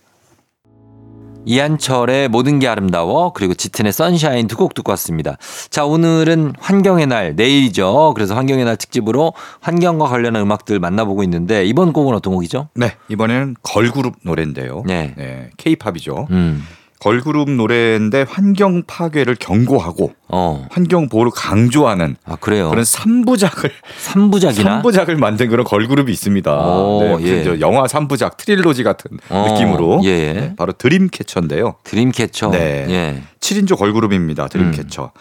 이한철의 1.46 2.28
모든 2.28 2.58
게 2.58 2.68
아름다워 2.68 3.32
그리고 3.34 3.52
짙은의 3.54 3.92
Sunshine 3.92 4.46
두 4.46 4.56
곡 4.56 4.72
듣고 4.74 4.92
왔습니다. 4.92 5.36
자 5.68 5.84
오늘은 5.84 6.54
환경의 6.58 7.06
날 7.06 7.34
내일이죠. 7.36 8.12
그래서 8.14 8.34
환경의 8.34 8.64
날 8.64 8.76
특집으로 8.76 9.34
환경과 9.60 10.06
관련한 10.06 10.42
음악들 10.42 10.78
만나보고 10.78 11.22
있는데 11.24 11.64
이번 11.66 11.92
곡은 11.92 12.14
어떤 12.14 12.32
곡이죠? 12.34 12.68
네, 12.74 12.92
이번에는 13.08 13.56
걸그룹 13.62 14.16
노래인데요. 14.22 14.84
네. 14.86 15.12
네, 15.18 15.50
K-팝이죠. 15.58 16.28
음, 16.30 16.62
걸그룹 17.04 17.50
노래인데 17.50 18.24
환경 18.26 18.82
파괴를 18.86 19.36
경고하고 19.38 20.14
어, 20.28 20.66
환경 20.70 21.10
보호를 21.10 21.32
강조하는 21.36 22.16
아 22.24 22.36
그래요. 22.36 22.70
그런 22.70 22.82
삼부작을 22.82 23.70
삼부작이나 23.98 24.70
삼부작을 24.76 25.16
만든 25.16 25.50
그런 25.50 25.66
걸그룹이 25.66 26.10
있습니다. 26.10 26.50
오, 26.50 27.00
네, 27.02 27.08
예. 27.10 27.14
무슨 27.18 27.44
저 27.44 27.60
영화 27.60 27.86
삼부작 27.86 28.38
trilogy 28.38 28.84
같은 28.84 29.18
어, 29.28 29.46
느낌으로 29.50 30.00
예. 30.04 30.32
네, 30.32 30.54
바로 30.56 30.72
드림캐쳐인데요. 30.72 31.74
드림캐쳐. 31.84 32.50
네. 32.52 32.86
예. 32.88 33.22
7인조 33.38 33.76
걸그룹입니다. 33.76 34.48
드림캐쳐. 34.48 35.12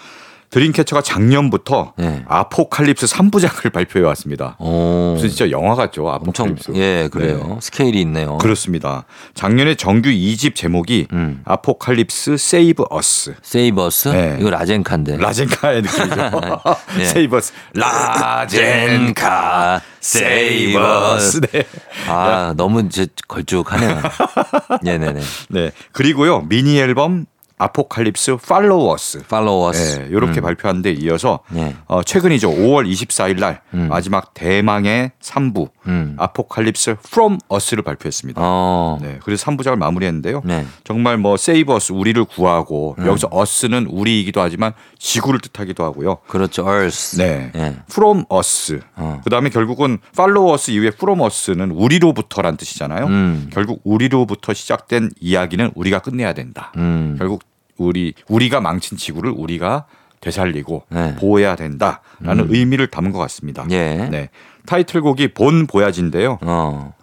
드림캐쳐가 0.53 1.01
작년부터 1.01 1.93
네. 1.97 2.23
Apocalypse 2.27 3.07
3부작을 3.07 3.73
발표해 3.73 4.05
왔습니다. 4.05 4.55
오, 4.59 5.13
무슨 5.15 5.29
진짜 5.29 5.49
영화 5.49 5.73
같죠? 5.73 6.07
엄청 6.07 6.45
Apocalypse. 6.49 6.71
예 6.75 7.09
그래요. 7.11 7.43
네. 7.43 7.57
스케일이 7.59 8.01
있네요. 8.01 8.37
그렇습니다. 8.37 9.05
작년에 9.33 9.73
정규 9.73 10.09
2집 10.09 10.53
제목이 10.53 11.07
음. 11.11 11.41
Apocalypse 11.45 12.37
Save 12.37 12.83
Us. 12.91 13.33
Save 13.41 13.86
Us 13.86 14.09
네. 14.09 14.37
이거 14.39 14.51
라젠카인데. 14.51 15.17
라젠카의 15.17 15.81
느낌이죠. 15.81 16.15
네. 16.97 17.05
Save 17.05 17.33
Us. 17.33 17.53
라젠카 18.53 19.81
Save 20.01 20.81
Us. 20.81 21.41
네. 21.51 21.63
아 22.07 22.53
너무 22.55 22.81
이제 22.81 23.07
걸쭉하네요. 23.27 24.01
네네네. 24.83 25.19
네. 25.49 25.71
그리고요. 25.93 26.41
미니 26.41 26.77
앨범 26.77 27.25
아포칼립스 27.57 28.37
팔로워스. 28.37 29.23
팔로워스. 29.27 29.99
네, 29.99 30.07
이렇게 30.09 30.41
발표한 30.41 30.81
데 30.81 30.91
이어서 30.91 31.39
네. 31.49 31.75
어, 31.87 32.03
최근이죠. 32.03 32.49
5월 32.49 32.89
24일 32.89 33.39
날 33.39 33.61
음. 33.73 33.87
마지막 33.89 34.33
대망의 34.33 35.11
3부 35.21 35.69
음. 35.87 36.15
아포칼립스 36.17 36.95
From 37.05 37.37
Us를 37.51 37.83
발표했습니다. 37.83 38.41
어. 38.43 38.97
네, 39.01 39.19
그래서 39.23 39.45
3부작을 39.45 39.77
마무리했는데요. 39.77 40.41
네. 40.45 40.65
정말 40.83 41.17
뭐 41.17 41.35
Save 41.35 41.73
Us 41.73 41.91
우리를 41.91 42.23
구하고 42.25 42.95
여기서 43.05 43.29
Us는 43.31 43.87
우리이기도 43.87 44.41
하지만 44.41 44.73
지구를 44.97 45.39
뜻하기도 45.39 45.83
하고요. 45.83 46.17
그렇죠. 46.27 46.63
Earth. 46.63 47.17
네. 47.17 47.51
예. 47.55 47.75
From 47.91 48.23
Us. 48.33 48.79
어. 48.95 49.21
그다음에 49.23 49.49
결국은 49.49 49.99
Follow 50.13 50.53
Us 50.53 50.71
이후에 50.71 50.87
From 50.89 51.21
Us는 51.21 51.71
우리로부터란 51.71 52.57
뜻이잖아요. 52.57 53.05
음. 53.05 53.49
결국 53.53 53.81
우리로부터 53.83 54.53
시작된 54.53 55.11
이야기는 55.19 55.71
우리가 55.75 55.99
끝내야 55.99 56.33
된다. 56.33 56.71
음. 56.77 57.15
결국 57.17 57.41
우리 57.77 58.13
우리가 58.27 58.61
망친 58.61 58.97
지구를 58.97 59.31
우리가 59.31 59.85
되살리고 60.21 60.83
네. 60.89 61.15
보호해야 61.15 61.55
된다라는 61.55 62.47
의미를 62.49 62.87
담은 62.87 63.11
것 63.11 63.19
같습니다. 63.19 63.65
예. 63.71 64.07
네. 64.09 64.29
타이틀곡이 64.65 65.33
본 65.33 65.67
보야지인데요. 65.67 66.39
어. 66.41 66.93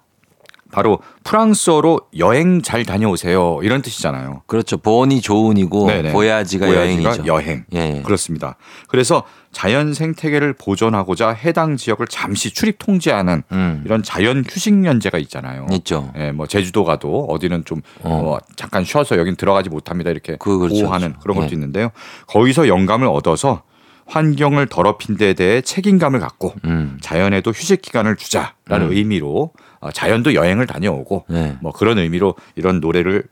바로 0.70 1.00
프랑스어로 1.24 2.00
여행 2.18 2.62
잘 2.62 2.84
다녀오세요 2.84 3.60
이런 3.62 3.82
뜻이잖아요. 3.82 4.42
그렇죠. 4.46 4.76
본이 4.76 5.20
좋은이고 5.20 5.86
네네. 5.86 6.12
보야지가, 6.12 6.66
보야지가 6.66 6.74
여행이죠. 6.74 7.26
여행. 7.26 7.64
예. 7.72 8.02
그렇습니다. 8.04 8.56
그래서 8.88 9.24
자연 9.52 9.94
생태계를 9.94 10.52
보존하고자 10.54 11.30
해당 11.30 11.76
지역을 11.76 12.06
잠시 12.06 12.52
출입 12.52 12.78
통제하는 12.78 13.42
음. 13.52 13.82
이런 13.84 14.02
자연 14.02 14.44
휴식 14.48 14.84
연제가 14.84 15.18
있잖아요. 15.18 15.66
있죠. 15.72 16.12
예, 16.16 16.30
뭐 16.30 16.46
제주도 16.46 16.84
가도 16.84 17.24
어디는 17.28 17.64
좀 17.64 17.82
어. 18.02 18.36
어, 18.36 18.38
잠깐 18.56 18.84
쉬어서 18.84 19.18
여긴 19.18 19.36
들어가지 19.36 19.68
못합니다 19.68 20.10
이렇게 20.10 20.36
그, 20.38 20.58
그렇죠, 20.58 20.82
보호하는. 20.82 21.14
그런 21.20 21.36
것도 21.36 21.48
예. 21.48 21.54
있는데요. 21.54 21.90
거기서 22.28 22.68
영감을 22.68 23.08
얻어서 23.08 23.62
환경을 24.06 24.66
더럽힌 24.66 25.16
데에 25.16 25.34
대해 25.34 25.60
책임감을 25.60 26.20
갖고 26.20 26.54
음. 26.64 26.98
자연에도 27.00 27.50
휴식 27.50 27.80
기간을 27.80 28.16
주자라는 28.16 28.92
의미로 28.92 29.52
어, 29.52 29.69
자연도 29.92 30.34
여행을 30.34 30.66
다녀오고 30.66 31.24
네. 31.28 31.56
뭐 31.60 31.72
그런 31.72 31.98
의미로 31.98 32.34
이런 32.54 32.80
노래를 32.80 33.24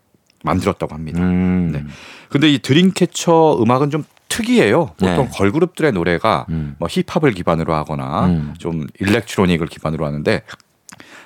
만들었다고 0.45 0.95
합니다. 0.95 1.21
음. 1.21 1.71
네. 1.73 1.85
근데 2.31 2.51
이 2.51 2.59
드림캐쳐 2.59 3.59
음악은 3.61 3.91
좀 3.91 4.05
특이해요. 4.29 4.87
보통 4.99 5.25
네. 5.25 5.29
걸그룹들의 5.33 5.93
노래가 5.93 6.47
음. 6.51 6.77
뭐 6.79 6.89
힙합을 6.91 7.33
기반으로 7.33 7.75
하거나 7.75 8.27
음. 8.27 8.55
좀 8.59 8.87
일렉트로닉을 9.01 9.67
기반으로 9.67 10.07
하는데 10.07 10.43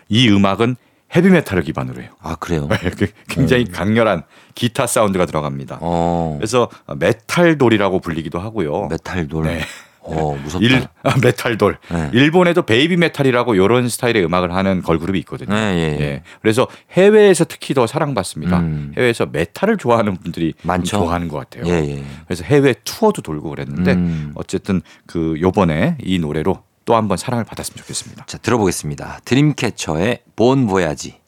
이 0.08 0.28
음악은 0.28 0.76
헤비메탈을 1.14 1.62
기반으로 1.62 2.00
해요. 2.00 2.11
아 2.20 2.37
그래요. 2.37 2.68
굉장히 3.28 3.64
강렬한 3.64 4.22
기타 4.54 4.87
사운드가 4.87 5.26
들어갑니다. 5.26 5.78
어. 5.80 6.37
그래서 6.38 6.70
메탈돌이라고 6.96 8.00
불리기도 8.00 8.38
하고요. 8.38 8.87
메탈돌. 8.87 9.44
네. 9.44 9.61
어 10.04 10.36
무섭다. 10.42 10.64
일, 10.66 10.86
아, 11.04 11.14
메탈돌. 11.22 11.78
네. 11.90 12.10
일본에도 12.12 12.62
베이비 12.62 12.96
메탈이라고 12.96 13.54
이런 13.54 13.88
스타일의 13.88 14.24
음악을 14.24 14.52
하는 14.54 14.82
걸그룹이 14.82 15.18
있거든요. 15.20 15.54
네, 15.54 15.74
예, 15.76 16.04
예. 16.04 16.22
그래서 16.40 16.66
해외에서 16.92 17.44
특히 17.44 17.72
더 17.74 17.86
사랑받습니다. 17.86 18.58
음. 18.58 18.92
해외에서 18.96 19.26
메탈을 19.26 19.76
좋아하는 19.78 20.16
분들이 20.16 20.54
좀 20.60 20.68
많죠. 20.68 20.98
좋아하는 20.98 21.28
것 21.28 21.38
같아요. 21.38 21.72
예, 21.72 21.88
예. 21.98 22.02
그래서 22.26 22.42
해외 22.44 22.74
투어도 22.84 23.22
돌고 23.22 23.50
그랬는데 23.50 23.92
음. 23.92 24.32
어쨌든 24.34 24.82
그 25.06 25.36
요번에 25.40 25.96
이 26.02 26.18
노래로 26.18 26.62
또 26.84 26.94
한 26.96 27.06
번 27.06 27.16
사랑을 27.16 27.44
받았으면 27.44 27.76
좋겠습니다. 27.76 28.24
자 28.26 28.38
들어보겠습니다. 28.38 29.20
드림캐쳐의 29.24 30.18
Bon 30.35 30.66
Voyage. 30.66 31.21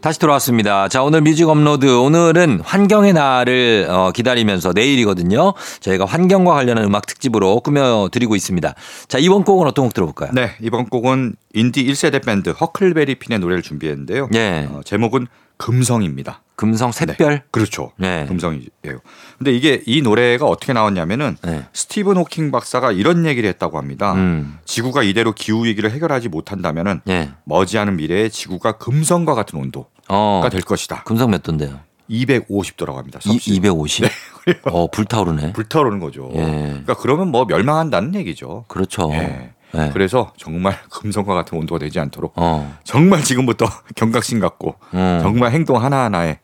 다시 0.00 0.20
돌아왔습니다. 0.20 0.88
자, 0.88 1.02
오늘 1.02 1.22
뮤직 1.22 1.48
업로드. 1.48 1.86
오늘은 1.86 2.60
환경의 2.60 3.12
날을 3.14 3.86
어, 3.90 4.12
기다리면서 4.12 4.72
내일이거든요. 4.72 5.54
저희가 5.80 6.04
환경과 6.04 6.54
관련한 6.54 6.84
음악 6.84 7.06
특집으로 7.06 7.60
꾸며드리고 7.60 8.36
있습니다. 8.36 8.74
자, 9.08 9.18
이번 9.18 9.42
곡은 9.42 9.66
어떤 9.66 9.86
곡 9.86 9.94
들어볼까요? 9.94 10.30
네, 10.32 10.52
이번 10.60 10.88
곡은 10.88 11.34
인디 11.52 11.84
1세대 11.84 12.24
밴드 12.24 12.50
허클베리 12.50 13.16
핀의 13.16 13.40
노래를 13.40 13.62
준비했는데요. 13.62 14.28
예. 14.34 14.68
어, 14.70 14.82
제목은 14.84 15.26
금성입니다. 15.56 16.42
금성 16.58 16.90
샛별. 16.90 17.42
그렇죠. 17.52 17.92
네. 17.98 18.26
금성이에요. 18.26 18.98
근데 19.38 19.52
이게 19.52 19.80
이 19.86 20.02
노래가 20.02 20.46
어떻게 20.46 20.72
나왔냐면은 20.72 21.36
네. 21.42 21.64
스티븐 21.72 22.16
호킹 22.16 22.50
박사가 22.50 22.90
이런 22.90 23.26
얘기를 23.26 23.48
했다고 23.48 23.78
합니다. 23.78 24.14
음. 24.14 24.58
지구가 24.64 25.04
이대로 25.04 25.32
기후 25.32 25.64
위기를 25.64 25.92
해결하지 25.92 26.28
못한다면은 26.28 27.00
예. 27.08 27.30
머지않은 27.44 27.94
미래에 27.94 28.28
지구가 28.28 28.72
금성과 28.72 29.36
같은 29.36 29.56
온도가 29.60 29.88
어. 30.08 30.48
될 30.50 30.62
것이다. 30.62 31.04
금성 31.04 31.30
몇 31.30 31.44
도인데요? 31.44 31.78
250도라고 32.10 32.94
합니다. 32.96 33.20
이, 33.24 33.34
섭씨. 33.34 33.54
250? 33.54 34.10
어, 34.72 34.90
불타오르네. 34.90 35.52
불타오르는 35.52 36.00
거죠. 36.00 36.28
예. 36.34 36.40
그러니까 36.40 36.94
그러면 36.94 37.28
뭐 37.28 37.44
멸망한다는 37.44 38.16
얘기죠. 38.16 38.64
그렇죠. 38.66 39.08
예. 39.12 39.52
예. 39.76 39.90
그래서 39.92 40.32
정말 40.36 40.76
금성과 40.90 41.34
같은 41.34 41.58
온도가 41.58 41.78
되지 41.78 42.00
않도록 42.00 42.32
어. 42.36 42.76
정말 42.84 43.22
지금부터 43.22 43.66
경각심 43.94 44.40
갖고 44.40 44.76
음. 44.94 45.20
정말 45.22 45.52
행동 45.52 45.82
하나하나에 45.82 46.28
에, 46.30 46.38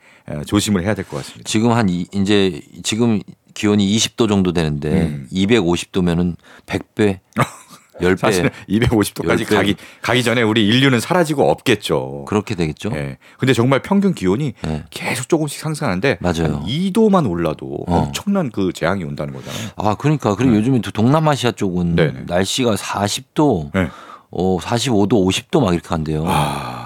조심을 0.46 0.82
해야 0.84 0.94
될 0.94 1.04
것 1.04 1.18
같습니다. 1.18 1.42
지금 1.48 1.72
한 1.72 1.88
이, 1.88 2.06
이제 2.12 2.60
지금 2.82 3.20
기온이 3.54 3.86
20도 3.96 4.28
정도 4.28 4.52
되는데 4.52 4.88
음. 5.02 5.28
250도면은 5.32 6.34
100배, 6.66 7.18
10배 8.00 8.18
사실은 8.18 8.50
250도까지 8.68 9.28
열 9.28 9.36
배. 9.38 9.44
가기 9.44 9.76
가기 10.02 10.22
전에 10.24 10.42
우리 10.42 10.66
인류는 10.66 10.98
사라지고 10.98 11.48
없겠죠. 11.50 12.24
그렇게 12.26 12.54
되겠죠. 12.56 12.90
예. 12.94 13.18
근데 13.38 13.52
정말 13.52 13.82
평균 13.82 14.14
기온이 14.14 14.54
예. 14.66 14.84
계속 14.90 15.28
조금씩 15.28 15.60
상승하는데 15.60 16.18
맞아요. 16.20 16.56
한 16.56 16.64
2도만 16.66 17.30
올라도 17.30 17.84
어. 17.86 17.98
엄청난 17.98 18.50
그 18.50 18.72
재앙이 18.72 19.04
온다는 19.04 19.32
거잖아요. 19.34 19.68
아, 19.76 19.94
그러니까 19.94 20.34
그리고 20.34 20.56
요즘에 20.56 20.80
또 20.80 20.90
동남아시아 20.90 21.52
쪽은. 21.52 22.24
날씨가 22.26 22.74
40도, 22.74 23.70
네. 23.74 23.88
어, 24.32 24.58
45도, 24.58 25.10
50도 25.10 25.62
막 25.62 25.72
이렇게 25.74 25.86
한대요. 25.88 26.24
아, 26.26 26.32
네? 26.32 26.83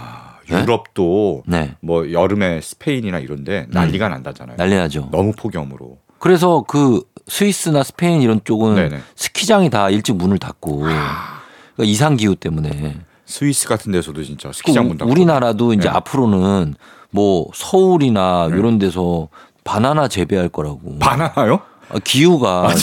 유럽도 0.50 1.42
네. 1.46 1.74
뭐 1.80 2.10
여름에 2.12 2.60
스페인이나 2.60 3.18
이런데 3.18 3.66
난리가 3.70 4.08
난다잖아요. 4.08 4.56
난리 4.56 4.76
나죠. 4.76 5.08
너무 5.10 5.32
폭염으로. 5.32 5.98
그래서 6.18 6.64
그 6.66 7.02
스위스나 7.28 7.82
스페인 7.82 8.22
이런 8.22 8.40
쪽은 8.42 8.74
네네. 8.74 8.98
스키장이 9.16 9.70
다 9.70 9.90
일찍 9.90 10.16
문을 10.16 10.38
닫고 10.38 10.86
아. 10.86 11.40
그러니까 11.74 11.92
이상 11.92 12.16
기후 12.16 12.34
때문에 12.34 12.96
스위스 13.26 13.68
같은 13.68 13.92
데서도 13.92 14.24
진짜 14.24 14.48
그 14.48 14.54
스키장 14.54 14.88
문 14.88 14.98
닫고. 14.98 15.10
우리나라도 15.10 15.74
이제 15.74 15.84
네. 15.84 15.88
앞으로는 15.90 16.74
뭐 17.10 17.48
서울이나 17.54 18.48
네. 18.50 18.58
이런 18.58 18.78
데서 18.78 19.28
바나나 19.64 20.08
재배할 20.08 20.48
거라고. 20.48 20.98
바나나요? 20.98 21.60
아, 21.90 21.98
기후가 22.02 22.68
아? 22.68 22.74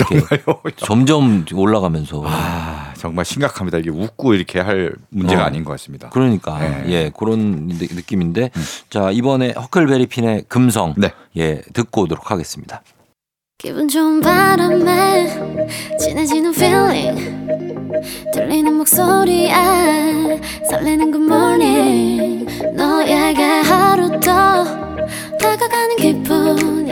점점 0.78 1.46
올라가면서. 1.54 2.24
아, 2.26 2.94
정말 3.06 3.24
심각합니다. 3.24 3.78
이게 3.78 3.92
웃고 3.92 4.34
이렇게 4.34 4.60
할 4.60 4.94
문제가 5.10 5.44
어. 5.44 5.46
아닌 5.46 5.64
것 5.64 5.72
같습니다. 5.74 6.10
그러니까 6.10 6.58
네. 6.58 6.68
음. 6.68 6.84
예 6.90 7.12
그런 7.16 7.68
느- 7.68 7.88
느낌인데 7.94 8.50
자 8.90 9.12
이번에 9.12 9.52
허클베리핀의 9.52 10.46
금성 10.48 10.96
네. 10.98 11.12
예 11.38 11.62
듣고 11.74 12.02
오도록 12.04 12.32
하겠습니다. 12.32 12.82
기분 13.60 13.88
좋은 13.88 14.22
바람에 14.22 15.28
진해지는 16.00 16.52
feeling 16.54 17.46
들리는 18.34 18.74
목소리에 18.74 19.54
설레는 20.70 21.12
good 21.12 21.26
morning 21.26 22.46
너에게 22.76 23.44
하루 23.44 24.10
더 24.20 24.64
다가가는 25.40 25.96
기분 25.98 26.90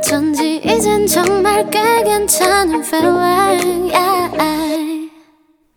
어쩐지 0.00 0.60
이젠 0.64 1.06
정말 1.06 1.68
꽤 1.70 2.02
괜찮은 2.04 2.80
feeling 2.84 3.92
yeah. 3.94 4.95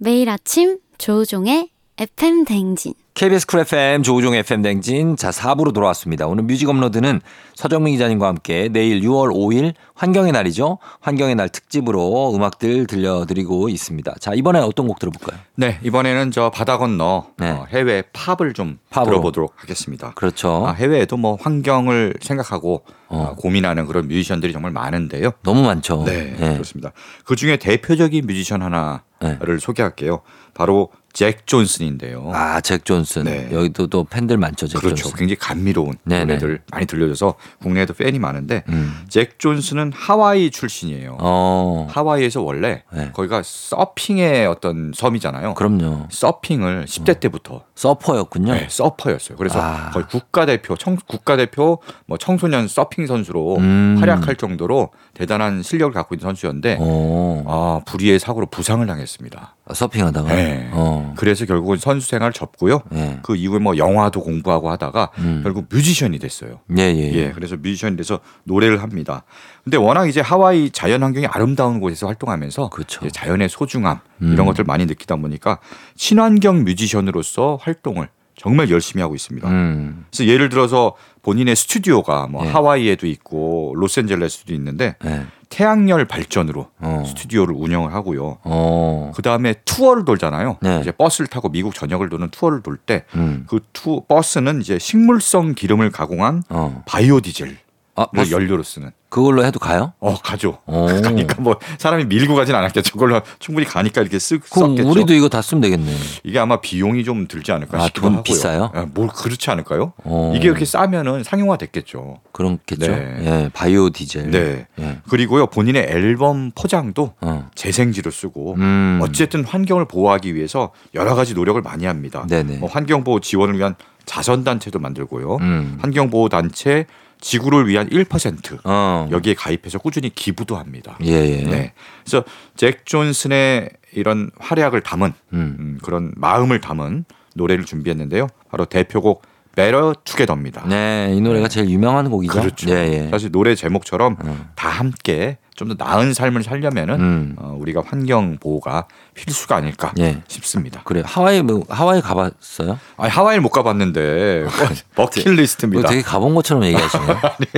매일 0.01 0.29
아침 0.29 0.79
조우종의 0.97 1.71
FM 1.97 2.45
대행진 2.45 2.93
KBS 3.15 3.47
쿨 3.47 3.59
FM 3.59 4.01
조우종 4.03 4.33
FM 4.33 4.61
대행진 4.61 5.17
자 5.17 5.29
4부로 5.29 5.73
돌아왔습니다. 5.73 6.25
오늘 6.25 6.45
뮤직 6.45 6.69
업로드는 6.69 7.19
서정민 7.53 7.95
기자님과 7.95 8.25
함께 8.25 8.69
내일 8.71 9.01
6월 9.01 9.29
5일 9.33 9.73
환경의 9.95 10.31
날이죠. 10.31 10.77
환경의 11.01 11.35
날 11.35 11.49
특집으로 11.49 12.33
음악들 12.33 12.87
들려드리고 12.87 13.67
있습니다. 13.67 14.15
자 14.21 14.33
이번에 14.33 14.59
어떤 14.59 14.87
곡 14.87 14.99
들어볼까요? 14.99 15.37
네, 15.55 15.79
이번에는 15.83 16.31
저 16.31 16.49
바다 16.49 16.77
건너 16.77 17.27
네. 17.37 17.51
어, 17.51 17.65
해외 17.69 18.03
팝을 18.13 18.53
좀 18.53 18.79
팝으로. 18.89 19.11
들어보도록 19.11 19.53
하겠습니다. 19.57 20.13
그렇죠. 20.15 20.63
아, 20.65 20.71
해외에도 20.71 21.17
뭐 21.17 21.35
환경을 21.41 22.13
생각하고 22.21 22.85
어. 23.09 23.31
아, 23.31 23.35
고민하는 23.35 23.85
그런 23.85 24.07
뮤지션들이 24.07 24.53
정말 24.53 24.71
많은데요. 24.71 25.31
너무 25.43 25.63
많죠. 25.63 26.03
네, 26.05 26.37
예. 26.39 26.53
그렇습니다. 26.53 26.93
그 27.25 27.35
중에 27.35 27.57
대표적인 27.57 28.25
뮤지션 28.25 28.61
하나를 28.61 28.99
네. 29.21 29.37
소개할게요. 29.59 30.21
바로 30.53 30.89
잭 31.13 31.47
존슨인데요. 31.47 32.31
아, 32.33 32.61
잭 32.61 32.85
존슨. 32.85 33.23
네. 33.23 33.49
여기도 33.51 33.87
또 33.87 34.03
팬들 34.03 34.37
많죠, 34.37 34.67
잭 34.67 34.79
그렇죠. 34.79 35.03
존슨. 35.03 35.17
굉장히 35.17 35.37
감미로운 35.37 35.95
네네. 36.03 36.25
노래들 36.25 36.61
많이 36.71 36.85
들려줘서 36.85 37.35
국내에도 37.61 37.93
팬이 37.93 38.19
많은데 38.19 38.63
음. 38.69 39.05
잭 39.09 39.39
존슨은 39.39 39.91
하와이 39.93 40.51
출신이에요. 40.51 41.17
어, 41.19 41.87
하와이에서 41.89 42.41
원래 42.41 42.83
네. 42.93 43.11
거기가 43.11 43.41
서핑의 43.43 44.45
어떤 44.45 44.91
섬이잖아요. 44.95 45.55
그럼요. 45.55 46.07
서핑을 46.11 46.85
10대 46.85 47.19
때부터 47.19 47.63
서퍼였군요. 47.75 48.53
네, 48.53 48.67
서퍼였어요. 48.69 49.37
그래서 49.37 49.59
아. 49.61 49.89
거의 49.91 50.05
국가대표, 50.05 50.75
청, 50.75 50.95
국가대표 51.07 51.79
뭐 52.05 52.17
청소년 52.17 52.67
서핑 52.67 53.07
선수로 53.07 53.57
음. 53.57 53.97
활약할 53.99 54.35
정도로 54.35 54.89
대단한 55.13 55.63
실력을 55.63 55.93
갖고 55.93 56.15
있는 56.15 56.23
선수였는데 56.23 56.77
어, 56.79 57.43
아, 57.47 57.81
불의의 57.85 58.19
사고로 58.19 58.45
부상을 58.45 58.85
당했 58.85 59.08
습니다. 59.09 59.55
서핑하다가. 59.71 60.33
네. 60.33 60.69
어. 60.71 61.13
그래서 61.17 61.45
결국은 61.45 61.77
선수 61.77 62.07
생활을 62.07 62.31
접고요. 62.33 62.81
예. 62.93 63.19
그 63.21 63.35
이후에 63.35 63.59
뭐 63.59 63.77
영화도 63.77 64.21
공부하고 64.21 64.71
하다가 64.71 65.11
음. 65.17 65.41
결국 65.43 65.65
뮤지션이 65.69 66.19
됐어요. 66.19 66.59
예, 66.77 66.83
예. 66.83 67.13
예, 67.13 67.31
그래서 67.31 67.57
뮤지션이 67.57 67.97
돼서 67.97 68.19
노래를 68.45 68.81
합니다. 68.81 69.23
근데 69.63 69.77
워낙 69.77 70.07
이제 70.07 70.21
하와이 70.21 70.69
자연 70.71 71.03
환경이 71.03 71.27
아름다운 71.27 71.79
곳에서 71.79 72.07
활동하면서 72.07 72.69
그렇죠. 72.69 73.07
자연의 73.09 73.49
소중함 73.49 73.99
음. 74.21 74.33
이런 74.33 74.45
것들 74.45 74.63
많이 74.63 74.85
느끼다 74.85 75.15
보니까 75.17 75.59
친환경 75.95 76.63
뮤지션으로서 76.63 77.57
활동을 77.61 78.09
정말 78.39 78.69
열심히 78.69 79.01
하고 79.01 79.15
있습니다. 79.15 79.47
음. 79.49 80.05
그래서 80.09 80.31
예를 80.31 80.47
들어서 80.47 80.95
본인의 81.23 81.57
스튜디오가 81.57 82.27
뭐 82.27 82.45
예. 82.45 82.49
하와이에도 82.49 83.05
있고 83.05 83.73
로스앤젤레스도 83.75 84.53
있는데 84.53 84.95
예. 85.05 85.25
태양열 85.49 86.05
발전으로 86.05 86.67
어. 86.79 87.03
스튜디오를 87.05 87.53
운영을 87.57 87.93
하고요. 87.93 88.37
어. 88.43 89.11
그 89.13 89.21
다음에 89.21 89.55
투어를 89.65 90.05
돌잖아요. 90.05 90.57
네. 90.61 90.79
이제 90.79 90.91
버스를 90.91 91.27
타고 91.27 91.49
미국 91.49 91.75
전역을 91.75 92.07
도는 92.07 92.29
투어를 92.29 92.61
돌 92.61 92.77
때그 92.77 93.17
음. 93.17 93.45
투어 93.73 94.03
버스는 94.07 94.61
이제 94.61 94.79
식물성 94.79 95.53
기름을 95.53 95.91
가공한 95.91 96.43
어. 96.49 96.83
바이오디젤을 96.85 97.57
아, 97.95 98.05
벌써 98.05 98.31
연료로 98.31 98.63
쓰는. 98.63 98.91
그걸로 99.09 99.43
해도 99.43 99.59
가요? 99.59 99.93
어 99.99 100.15
가죠. 100.15 100.59
오. 100.67 100.85
그러니까 101.01 101.41
뭐 101.41 101.57
사람이 101.79 102.05
밀고 102.05 102.35
가진 102.35 102.53
않았겠죠. 102.55 102.93
그걸로 102.93 103.21
충분히 103.39 103.65
가니까 103.65 104.01
이렇게 104.01 104.17
쓱 104.17 104.41
썼겠죠. 104.45 104.87
우리도 104.87 105.13
이거 105.13 105.29
다 105.29 105.41
쓰면 105.41 105.61
되겠네. 105.61 105.91
이게 106.23 106.37
아마 106.37 106.61
비용이 106.61 107.03
좀 107.03 107.27
들지 107.27 107.51
않을까 107.51 107.79
아, 107.79 107.85
싶기도 107.85 108.01
돈 108.01 108.11
하고요. 108.11 108.23
비싸요? 108.23 108.71
아, 108.73 108.85
뭘 108.93 109.07
그렇지 109.07 109.49
않을까요? 109.49 109.93
어. 110.03 110.33
이게 110.35 110.47
이렇게 110.47 110.63
싸면은 110.63 111.23
상용화 111.23 111.57
됐겠죠. 111.57 112.19
그렇겠죠. 112.31 112.91
네. 112.91 113.17
예, 113.21 113.49
바이오 113.51 113.89
디젤. 113.89 114.29
네. 114.29 114.67
예. 114.79 114.99
그리고요 115.09 115.47
본인의 115.47 115.87
앨범 115.89 116.51
포장도 116.51 117.13
어. 117.21 117.49
재생지로 117.55 118.11
쓰고 118.11 118.55
음. 118.55 118.99
어쨌든 119.01 119.43
환경을 119.43 119.85
보호하기 119.85 120.35
위해서 120.35 120.71
여러 120.93 121.15
가지 121.15 121.33
노력을 121.33 121.59
많이 121.61 121.85
합니다. 121.85 122.25
네네. 122.29 122.57
뭐 122.57 122.69
환경 122.69 123.03
보호 123.03 123.19
지원을 123.19 123.57
위한 123.57 123.75
자선 124.05 124.43
단체도 124.43 124.79
만들고요. 124.79 125.37
음. 125.37 125.77
환경 125.81 126.09
보호 126.09 126.29
단체 126.29 126.85
지구를 127.21 127.67
위한 127.67 127.89
1% 127.89 128.59
어. 128.63 129.07
여기에 129.11 129.33
가입해서 129.33 129.77
꾸준히 129.77 130.09
기부도 130.09 130.57
합니다. 130.57 130.97
예, 131.03 131.11
예. 131.11 131.43
네. 131.43 131.73
그래서 132.03 132.23
잭 132.55 132.85
존슨의 132.85 133.69
이런 133.93 134.31
활약을 134.39 134.81
담은 134.81 135.13
음. 135.33 135.57
음, 135.59 135.79
그런 135.83 136.13
마음을 136.15 136.61
담은 136.61 137.05
노래를 137.35 137.65
준비했는데요. 137.65 138.27
바로 138.49 138.65
대표곡 138.65 139.23
Better 139.55 139.93
Together입니다. 140.03 140.63
네, 140.67 141.13
이 141.15 141.21
노래가 141.21 141.47
제일 141.47 141.69
유명한 141.69 142.09
곡이죠. 142.09 142.33
그렇죠. 142.39 142.69
예, 142.69 143.05
예. 143.05 143.09
사실 143.09 143.31
노래 143.31 143.55
제목처럼 143.55 144.17
음. 144.23 144.45
다 144.55 144.69
함께 144.69 145.37
좀 145.55 145.67
더 145.67 145.75
나은 145.77 146.13
삶을 146.13 146.41
살려면은 146.43 146.95
음. 147.01 147.35
어, 147.37 147.53
우리가 147.59 147.83
환경 147.85 148.37
보호가 148.37 148.87
필수가 149.13 149.57
아닐까 149.57 149.91
예. 149.99 150.21
싶습니다. 150.29 150.79
그래. 150.85 151.03
하와이 151.05 151.41
뭐 151.41 151.63
하와이 151.67 151.99
가봤어요? 151.99 152.79
아, 152.95 153.07
하와이를 153.09 153.41
못 153.41 153.49
가봤는데 153.49 154.45
버킷리스트입니다. 154.95 155.81
뭐 155.81 155.89
되게 155.89 156.01
가본 156.01 156.33
것처럼 156.33 156.63
얘기하시네요. 156.63 157.17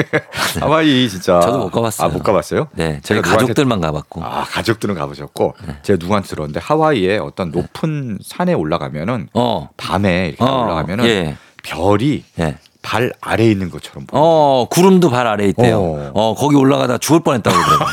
하와이 0.62 1.08
진짜 1.10 1.40
저도 1.42 1.60
못 1.60 1.70
가봤어요. 1.70 2.08
아, 2.10 2.12
못 2.12 2.24
가봤어요? 2.24 2.70
네, 2.74 3.00
저희 3.04 3.22
제가 3.22 3.22
누구한테- 3.22 3.40
가족들만 3.42 3.82
가봤고. 3.82 4.24
아, 4.24 4.46
가족들은 4.46 4.96
가보셨고 4.96 5.54
제가 5.84 5.98
누구한테 6.02 6.28
들었는데 6.30 6.60
하와이에 6.60 7.20
어떤 7.20 7.52
높은 7.52 8.18
산에 8.24 8.54
올라가면은 8.54 9.28
어. 9.36 9.70
밤에 9.78 10.30
이렇게 10.30 10.44
어, 10.44 10.64
올라가면은 10.64 11.06
예. 11.06 11.38
별이 11.64 12.24
예. 12.40 12.58
발 12.84 13.14
아래에 13.22 13.52
있는 13.52 13.70
것처럼 13.70 14.08
보여. 14.08 14.20
어, 14.20 14.68
구름도 14.68 15.12
발 15.12 15.28
아래 15.28 15.46
있대요. 15.46 15.78
어. 15.80 16.12
어, 16.16 16.34
거기 16.36 16.56
올라가다 16.56 16.98
죽을 16.98 17.20
뻔했다고 17.20 17.56
그러더라고요. 17.56 17.88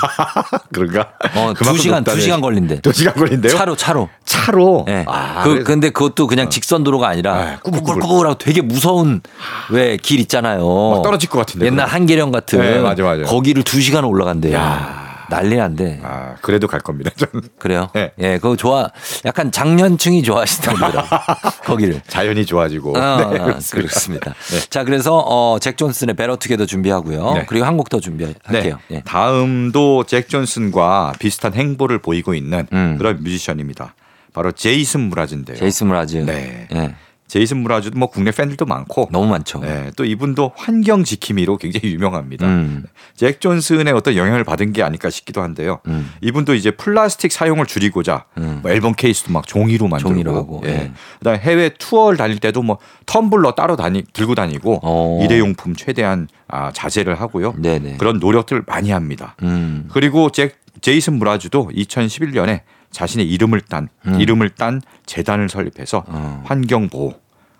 그런가? 0.73 1.09
어, 1.37 1.53
두 1.55 1.77
시간, 1.77 2.03
두 2.05 2.11
높다네. 2.13 2.21
시간 2.23 2.41
걸린대. 2.41 2.81
두 2.81 2.93
시간 2.95 3.13
걸린대요? 3.15 3.53
차로, 3.53 3.77
차로. 3.77 4.09
차로. 4.25 4.87
예. 4.89 5.05
아, 5.07 5.43
그, 5.45 5.51
그래서- 5.51 5.67
근데 5.67 5.91
그것도 5.91 6.27
그냥 6.27 6.49
직선 6.49 6.85
도로가 6.85 7.07
아니라 7.07 7.37
네, 7.45 7.57
꾸불꾸불. 7.63 7.95
꾸불꾸불하고 7.97 8.39
되게 8.39 8.63
무서운 8.63 9.21
왜 9.71 9.99
길 9.99 10.21
있잖아요. 10.21 10.67
막 10.95 11.03
떨어질 11.03 11.29
것 11.29 11.39
같은데, 11.41 11.67
옛날. 11.67 11.87
한계령 11.87 12.31
같은. 12.33 12.59
네, 12.59 12.79
맞아, 12.81 13.03
맞아. 13.03 13.25
거기를 13.25 13.65
두 13.65 13.83
시간 13.83 14.05
올라간대요. 14.05 14.57
야. 14.57 15.08
난리 15.29 15.57
난데. 15.57 16.01
아, 16.03 16.35
그래도 16.41 16.67
갈 16.67 16.81
겁니다. 16.81 17.11
저는 17.17 17.49
그래요? 17.59 17.91
네. 17.95 18.13
예, 18.19 18.39
그거 18.39 18.57
좋아. 18.57 18.89
약간 19.25 19.53
장년층이 19.53 20.23
좋아하시더라고요. 20.23 21.05
거기를. 21.65 22.01
자연이 22.07 22.47
좋아지고. 22.47 22.97
아, 22.99 23.31
네, 23.31 23.39
그렇습니다. 23.71 24.35
자, 24.71 24.85
그래서 24.85 25.19
어, 25.19 25.59
잭 25.59 25.77
존슨의 25.77 26.17
베러투게더 26.17 26.67
준비하고요. 26.67 27.33
네. 27.35 27.47
그리고 27.49 27.67
한곡더 27.67 28.01
준비할게요. 28.01 28.79
네. 28.89 28.97
예. 28.97 29.03
다음도 29.03 30.05
잭 30.05 30.29
존슨과 30.29 31.15
비슷한 31.19 31.55
행보를 31.55 31.99
보이고 31.99 32.35
있는 32.35 32.67
음. 32.73 32.97
그런 32.99 33.23
뮤지션입니다. 33.23 33.95
바로 34.33 34.53
제이슨 34.53 35.01
므라즈인데요. 35.01 35.57
제이슨 35.57 35.89
므라즈. 35.89 36.17
네. 36.19 36.69
예. 37.29 37.39
제이슨 37.39 37.59
므라즈도 37.59 37.99
뭐 37.99 38.09
국내 38.09 38.31
팬들도 38.31 38.65
많고 38.65 39.09
너무 39.13 39.27
많죠. 39.29 39.61
네, 39.61 39.91
또 39.97 40.05
이분도 40.05 40.53
환경 40.57 41.05
지킴이로 41.05 41.59
굉장히 41.59 41.93
유명합니다. 41.93 42.47
음. 42.47 42.85
잭 43.15 43.41
존슨의 43.41 43.93
어떤 43.93 44.17
영향을 44.17 44.45
받은 44.45 44.73
게 44.73 44.83
아닐까 44.83 45.11
싶기도 45.11 45.43
한데요. 45.43 45.81
음. 45.87 46.11
이분도 46.21 46.55
이제 46.55 46.71
플라스틱 46.71 47.33
사용을 47.33 47.67
줄이고자 47.67 48.25
음. 48.39 48.61
뭐 48.63 48.71
앨범 48.71 48.95
케이스도 48.95 49.33
막 49.33 49.47
종이로 49.47 49.89
만들고, 49.89 50.11
종이로 50.11 50.35
하고, 50.35 50.63
예. 50.65 50.71
예. 50.71 50.93
그다음에 51.19 51.39
해외 51.39 51.71
투어를 51.71 52.17
다닐 52.17 52.39
때도 52.39 52.63
뭐 52.63 52.79
텀블러 53.07 53.55
따로 53.55 53.77
다니 53.77 54.05
들고 54.13 54.35
다니고 54.35 54.81
어. 54.83 55.21
일회용품 55.23 55.77
최대한 55.77 56.29
아, 56.49 56.73
자제를 56.73 57.21
하고요. 57.21 57.55
네네. 57.59 57.99
그런 57.99 58.19
노력들 58.19 58.65
많이 58.67 58.91
합니다. 58.91 59.37
음. 59.43 59.89
그리고 59.93 60.31
잭 60.31 60.57
제이슨 60.81 61.15
므라즈도 61.15 61.71
2011년에 61.75 62.61
자신의 62.91 63.29
이름을 63.31 63.61
딴 63.63 63.89
음. 64.07 64.21
이름을 64.21 64.51
딴 64.51 64.81
재단을 65.07 65.49
설립해서 65.49 66.05
어. 66.07 66.43
환경 66.47 66.89
보호 66.89 67.15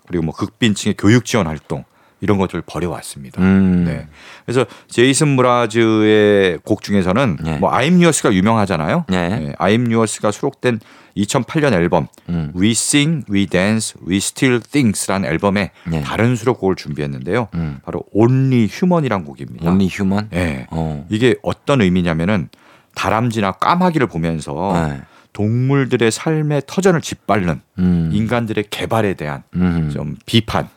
그리고 0.07 0.25
뭐 0.25 0.33
극빈층의 0.33 0.95
교육 0.97 1.25
지원 1.25 1.47
활동 1.47 1.83
이런 2.21 2.37
것들을 2.37 2.63
벌여왔습니다. 2.65 3.41
음. 3.41 3.85
네. 3.85 4.07
그래서 4.45 4.65
제이슨 4.87 5.29
무라즈의 5.29 6.59
곡 6.65 6.83
중에서는 6.83 7.37
네. 7.43 7.57
뭐 7.59 7.71
I'm 7.71 8.01
Yours가 8.01 8.33
유명하잖아요. 8.33 9.05
네. 9.07 9.53
I'm 9.57 9.93
Yours가 9.93 10.31
수록된 10.31 10.79
2008년 11.15 11.73
앨범 11.73 12.07
음. 12.29 12.51
We 12.55 12.71
Sing, 12.71 13.25
We 13.29 13.45
Dance, 13.47 13.99
We 14.07 14.17
Still 14.17 14.59
Things라는 14.61 15.29
앨범에 15.29 15.71
네. 15.87 16.01
다른 16.01 16.35
수록곡을 16.35 16.75
준비했는데요. 16.75 17.47
음. 17.53 17.79
바로 17.83 18.03
Only 18.11 18.67
Human이란 18.71 19.25
곡입니다. 19.25 19.69
온리 19.69 19.87
휴먼? 19.87 20.29
네. 20.31 20.67
어. 20.71 21.05
이게 21.09 21.35
어떤 21.41 21.81
의미냐면은 21.81 22.49
다람쥐나 22.95 23.53
까마귀를 23.53 24.07
보면서 24.07 24.73
네. 24.89 25.01
동물들의 25.33 26.11
삶의 26.11 26.63
터전을 26.67 27.01
짓밟는 27.01 27.61
음. 27.79 28.09
인간들의 28.13 28.65
개발에 28.69 29.13
대한 29.13 29.43
음. 29.55 29.89
좀 29.93 30.15
비판 30.25 30.67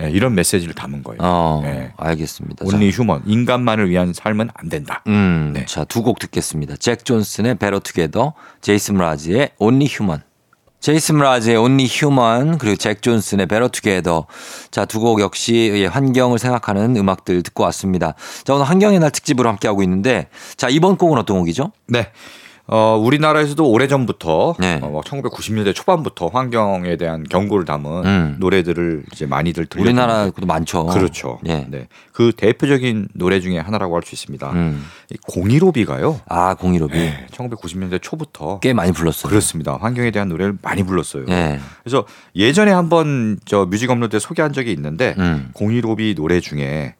예, 0.00 0.10
이런 0.10 0.34
메시지를 0.34 0.74
담은 0.74 1.02
거예요. 1.02 1.18
어. 1.20 1.60
네. 1.62 1.92
알겠습니다. 1.98 2.64
Only 2.66 2.90
Human 2.90 3.22
인간만을 3.26 3.90
위한 3.90 4.12
삶은 4.14 4.48
안 4.54 4.68
된다. 4.68 5.02
음, 5.06 5.52
네. 5.54 5.66
자, 5.66 5.84
두 5.84 6.02
곡 6.02 6.18
듣겠습니다. 6.18 6.76
잭 6.76 7.04
존슨의 7.04 7.56
Better 7.56 7.78
Together, 7.78 8.32
제이슨 8.62 8.96
므라즈의 8.96 9.50
Only 9.58 9.86
Human. 9.86 10.22
제이슨 10.80 11.16
므라즈의 11.18 11.56
Only 11.58 11.86
Human 11.88 12.58
그리고 12.58 12.74
잭 12.74 13.02
존슨의 13.02 13.46
Better 13.46 13.70
Together 13.70 14.22
자 14.72 14.85
두 14.85 14.98
곡 14.98 15.20
역시 15.20 15.70
예, 15.74 15.86
환경을 15.86 16.40
생각하는 16.40 16.96
음악들 16.96 17.40
듣고 17.44 17.62
왔습니다. 17.64 18.14
자 18.42 18.54
오늘 18.54 18.66
환경의 18.68 18.98
날 18.98 19.12
특집으로 19.12 19.48
함께 19.48 19.68
하고 19.68 19.84
있는데 19.84 20.26
자 20.56 20.68
이번 20.68 20.96
곡은 20.96 21.18
어떤 21.18 21.38
곡이죠? 21.38 21.70
네. 21.86 22.10
어, 22.66 22.96
우리나라에서도 22.96 23.68
오래전부터 23.68 24.54
네. 24.60 24.78
어, 24.82 25.00
1990년대 25.04 25.74
초반부터 25.74 26.28
환경에 26.28 26.96
대한 26.96 27.24
경고를 27.24 27.64
담은 27.64 28.04
음. 28.06 28.36
노래들을 28.38 29.04
이제 29.12 29.26
많이들 29.26 29.66
들려 29.66 29.82
우리나라도 29.82 30.46
많죠. 30.46 30.86
그렇죠. 30.86 31.40
예. 31.46 31.66
네. 31.68 31.88
그 32.12 32.32
대표적인 32.36 33.08
노래 33.14 33.40
중에 33.40 33.58
하나라고 33.58 33.96
할 33.96 34.02
수 34.02 34.14
있습니다. 34.14 34.50
음. 34.52 34.84
이 35.10 35.16
공일오비가요. 35.28 36.20
아 36.28 36.54
공일오비 36.54 36.94
네, 36.98 37.26
1990년대 37.30 38.00
초부터 38.02 38.58
꽤 38.60 38.72
많이 38.72 38.92
불렀어요. 38.92 39.28
그렇습니다. 39.28 39.76
환경에 39.80 40.10
대한 40.10 40.28
노래를 40.28 40.56
많이 40.62 40.82
불렀어요. 40.82 41.26
예. 41.28 41.60
그래서 41.82 42.04
예전에 42.34 42.70
한번 42.72 43.38
저 43.44 43.66
뮤직 43.66 43.90
업로드 43.90 44.12
때 44.16 44.18
소개한 44.18 44.52
적이 44.52 44.72
있는데 44.72 45.14
음. 45.18 45.50
공일오비 45.52 46.14
노래 46.16 46.40
중에 46.40 46.94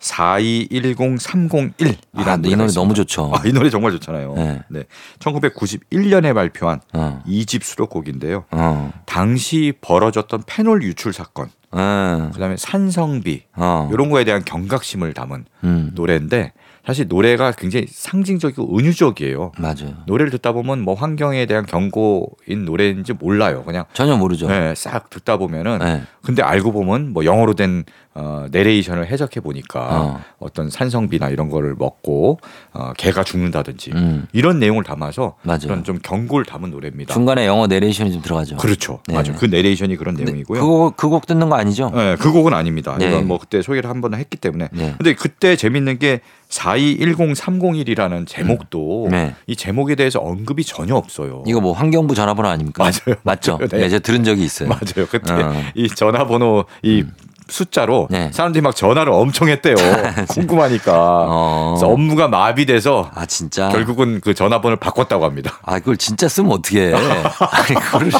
4210-301이라는 0.00 1.96
아, 2.14 2.38
이 2.44 2.56
노래 2.56 2.66
너무 2.72 2.94
좋죠. 2.94 3.32
아, 3.34 3.42
이 3.44 3.52
노래 3.52 3.70
정말 3.70 3.92
좋잖아요. 3.92 4.34
네. 4.34 4.62
네. 4.68 4.84
1991년에 5.18 6.34
발표한 6.34 6.80
어. 6.94 7.22
이 7.26 7.44
2집 7.44 7.62
수록곡인데요. 7.62 8.44
어. 8.50 8.92
당시 9.06 9.72
벌어졌던 9.80 10.42
페놀 10.46 10.82
유출 10.82 11.12
사건, 11.12 11.48
어. 11.70 12.30
그다음에 12.32 12.56
산성비 12.56 13.44
어. 13.54 13.90
이런 13.92 14.10
거에 14.10 14.24
대한 14.24 14.44
경각심을 14.44 15.14
담은 15.14 15.44
음. 15.64 15.90
노래인데 15.94 16.52
사실 16.86 17.08
노래가 17.08 17.50
굉장히 17.52 17.86
상징적이고 17.88 18.78
은유적이에요. 18.78 19.52
맞아요. 19.58 19.94
노래를 20.06 20.30
듣다 20.30 20.52
보면 20.52 20.80
뭐 20.82 20.94
환경에 20.94 21.44
대한 21.46 21.66
경고인 21.66 22.64
노래인지 22.64 23.14
몰라요. 23.14 23.64
그냥 23.64 23.84
전혀 23.92 24.16
모르죠. 24.16 24.46
네, 24.46 24.72
싹 24.76 25.10
듣다 25.10 25.36
보면은 25.36 25.78
네. 25.80 26.02
근데 26.22 26.42
알고 26.42 26.72
보면 26.72 27.12
뭐 27.12 27.24
영어로 27.24 27.54
된 27.54 27.84
어, 28.14 28.46
내레이션을 28.50 29.08
해석해 29.08 29.40
보니까 29.40 29.80
어. 30.00 30.20
어. 30.38 30.52
떤 30.52 30.70
산성비나 30.70 31.28
이런 31.28 31.50
거를 31.50 31.74
먹고 31.78 32.38
어, 32.72 32.92
개가 32.96 33.24
죽는다든지 33.24 33.90
음. 33.94 34.26
이런 34.32 34.58
내용을 34.58 34.84
담아서 34.84 35.34
맞아요. 35.42 35.60
그런 35.64 35.84
좀 35.84 35.98
경고를 36.02 36.46
담은 36.46 36.70
노래입니다. 36.70 37.12
중간에 37.12 37.46
영어 37.46 37.66
내레이션이 37.66 38.12
좀 38.12 38.22
들어가죠. 38.22 38.56
그렇죠. 38.56 39.00
네. 39.06 39.14
맞아요. 39.14 39.34
그 39.38 39.44
내레이션이 39.44 39.96
그런 39.96 40.14
내용이고요. 40.14 40.60
그곡 40.60 40.96
그 40.96 41.08
곡 41.10 41.26
듣는 41.26 41.48
거 41.50 41.56
아니죠? 41.56 41.90
네, 41.94 42.16
그 42.16 42.32
곡은 42.32 42.54
아닙니다. 42.54 42.96
네. 42.98 43.08
이건 43.08 43.26
뭐 43.28 43.38
그때 43.38 43.60
소개를 43.60 43.90
한 43.90 44.00
번 44.00 44.14
했기 44.14 44.36
때문에. 44.36 44.68
네. 44.72 44.94
근데 44.98 45.14
그때 45.14 45.56
재밌는 45.56 45.98
게 45.98 46.20
4210-301이라는 46.48 48.26
제목도 48.26 49.08
네. 49.10 49.34
이 49.46 49.56
제목에 49.56 49.94
대해서 49.94 50.20
언급이 50.20 50.64
전혀 50.64 50.94
없어요. 50.94 51.42
이거 51.46 51.60
뭐 51.60 51.72
환경부 51.72 52.14
전화번호 52.14 52.48
아닙니까? 52.48 52.84
맞아요. 52.84 53.18
맞죠? 53.22 53.56
맞아요. 53.58 53.68
네. 53.72 53.78
네. 53.78 53.88
제가 53.88 54.00
들은 54.00 54.24
적이 54.24 54.44
있어요. 54.44 54.68
맞아요. 54.68 55.06
그때 55.10 55.32
어. 55.32 55.62
이 55.74 55.88
전화번호 55.88 56.64
이 56.82 57.04
숫자로 57.48 58.08
네. 58.10 58.30
사람들이 58.32 58.62
막 58.62 58.74
전화를 58.74 59.12
엄청 59.12 59.48
했대요. 59.48 59.76
궁금하니까. 60.28 60.92
어. 61.28 61.74
그래서 61.76 61.92
업무가 61.92 62.28
마비돼서 62.28 63.10
아 63.14 63.26
진짜. 63.26 63.68
결국은 63.68 64.20
그 64.20 64.34
전화번호를 64.34 64.78
바꿨다고 64.78 65.24
합니다. 65.24 65.58
아 65.62 65.78
그걸 65.78 65.96
진짜 65.96 66.28
쓰면 66.28 66.50
어떻게 66.52 66.88
해? 66.88 66.92
아니 66.94 67.74
그걸 67.80 68.10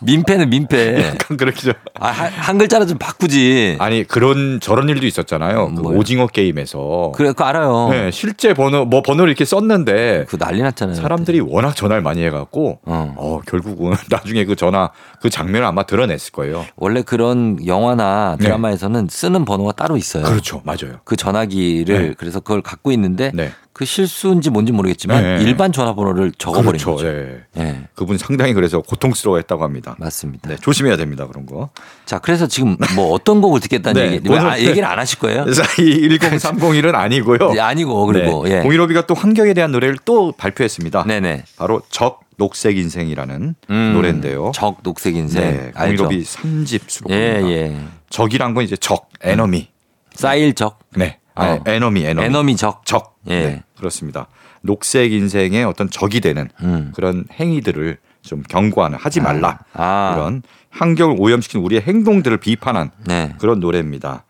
민폐는 0.00 0.48
민폐. 0.50 1.04
약간 1.08 1.36
그렇죠. 1.36 1.72
아, 1.98 2.08
한, 2.08 2.30
한 2.32 2.58
글자라 2.58 2.86
좀 2.86 2.98
바꾸지. 2.98 3.76
아니 3.78 4.04
그런 4.04 4.60
저런 4.60 4.88
일도 4.88 5.06
있었잖아요. 5.06 5.74
그? 5.74 5.82
오징어 5.82 6.26
게임에서. 6.26 7.12
그래 7.14 7.28
그거 7.28 7.44
알아요. 7.44 7.88
네, 7.90 8.10
실제 8.10 8.54
번호 8.54 8.84
뭐 8.84 9.02
번호를 9.02 9.30
이렇게 9.30 9.44
썼는데 9.44 10.24
그거 10.28 10.42
난리 10.44 10.62
났잖아요. 10.62 10.96
사람들이 10.96 11.40
워낙 11.40 11.76
전화를 11.76 12.02
많이 12.02 12.24
해갖고 12.24 12.78
어. 12.84 13.14
어. 13.16 13.40
결국은 13.46 13.94
나중에 14.10 14.44
그 14.44 14.56
전화 14.56 14.90
그 15.20 15.28
장면을 15.28 15.66
아마 15.66 15.82
드러냈을 15.82 16.32
거예요. 16.32 16.64
원래 16.76 17.02
그런 17.02 17.58
영화나 17.66 18.36
드라마 18.40 18.69
에서는 18.70 19.08
쓰는 19.10 19.44
번호가 19.44 19.72
따로 19.72 19.96
있어요. 19.96 20.22
네. 20.24 20.30
그렇죠, 20.30 20.62
맞아요. 20.64 21.00
그 21.04 21.16
전화기를 21.16 22.08
네. 22.08 22.14
그래서 22.16 22.40
그걸 22.40 22.62
갖고 22.62 22.90
있는데 22.92 23.30
네. 23.34 23.50
그 23.72 23.84
실수인지 23.84 24.50
뭔지 24.50 24.72
모르겠지만 24.72 25.22
네. 25.22 25.42
일반 25.42 25.72
전화번호를 25.72 26.32
적어버린 26.38 26.72
그렇죠. 26.80 26.92
거죠. 26.96 27.06
예. 27.06 27.40
네. 27.54 27.82
그분 27.94 28.18
상당히 28.18 28.52
그래서 28.52 28.80
고통스러워했다고 28.82 29.62
합니다. 29.62 29.96
맞습니다. 29.98 30.48
네, 30.50 30.56
조심해야 30.60 30.96
됩니다 30.96 31.26
그런 31.26 31.46
거. 31.46 31.70
자, 32.04 32.18
그래서 32.18 32.46
지금 32.46 32.76
뭐 32.94 33.12
어떤 33.12 33.40
곡을 33.40 33.60
듣겠다는 33.60 34.02
네, 34.08 34.12
얘기, 34.16 34.28
왜 34.28 34.38
오늘- 34.38 34.50
아, 34.50 34.58
얘기를 34.58 34.84
안 34.84 34.98
하실 34.98 35.18
거예요? 35.18 35.44
1030일은 35.46 36.94
아니고요. 36.94 37.52
네, 37.54 37.60
아니고 37.60 38.06
그리고 38.06 38.48
예. 38.48 38.60
공일오비가 38.60 39.06
또 39.06 39.14
환경에 39.14 39.54
대한 39.54 39.72
노래를 39.72 39.96
또 40.04 40.32
발표했습니다. 40.36 41.04
네네. 41.04 41.44
바로 41.56 41.82
적 41.90 42.20
녹색 42.36 42.78
인생이라는 42.78 43.54
음, 43.70 43.92
노래인데요. 43.94 44.52
적 44.54 44.82
녹색 44.82 45.14
인생. 45.16 45.42
네? 45.42 45.72
공일오비 45.76 46.22
3집 46.22 46.74
예, 46.74 46.78
수록입니다. 46.86 47.50
예. 47.50 47.76
적이란 48.10 48.54
건 48.54 48.64
이제 48.64 48.76
적, 48.76 49.08
에너미. 49.22 49.68
쌓일 50.12 50.54
적, 50.54 50.78
네. 50.96 51.18
아, 51.34 51.52
어. 51.52 51.60
에너미, 51.64 52.04
에너미. 52.04 52.26
에너미 52.26 52.56
적. 52.56 52.84
적. 52.84 53.16
예. 53.28 53.40
네, 53.46 53.62
그렇습니다. 53.78 54.26
녹색 54.62 55.12
인생의 55.12 55.64
어떤 55.64 55.88
적이 55.88 56.20
되는 56.20 56.48
음. 56.62 56.92
그런 56.94 57.24
행위들을 57.32 57.96
좀 58.22 58.42
경고하는 58.42 58.98
하지 58.98 59.20
말라. 59.20 59.60
아. 59.72 60.12
그런 60.14 60.42
환경을 60.70 61.16
오염시키는 61.18 61.64
우리의 61.64 61.82
행동들을 61.82 62.36
비판한 62.38 62.90
네. 63.06 63.34
그런 63.38 63.60
노래입니다. 63.60 64.24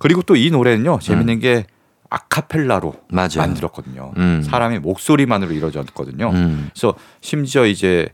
그리고 0.00 0.22
또 0.22 0.34
이 0.34 0.50
노래는요 0.50 0.98
재밌는 1.00 1.38
게 1.38 1.66
아카펠라로 2.10 2.88
음. 2.90 3.14
맞아요. 3.14 3.28
만들었거든요. 3.38 4.12
음. 4.16 4.42
사람의 4.42 4.80
목소리만으로 4.80 5.52
이루어졌거든요. 5.52 6.30
음. 6.30 6.70
그래서 6.72 6.94
심지어 7.20 7.66
이제 7.66 8.08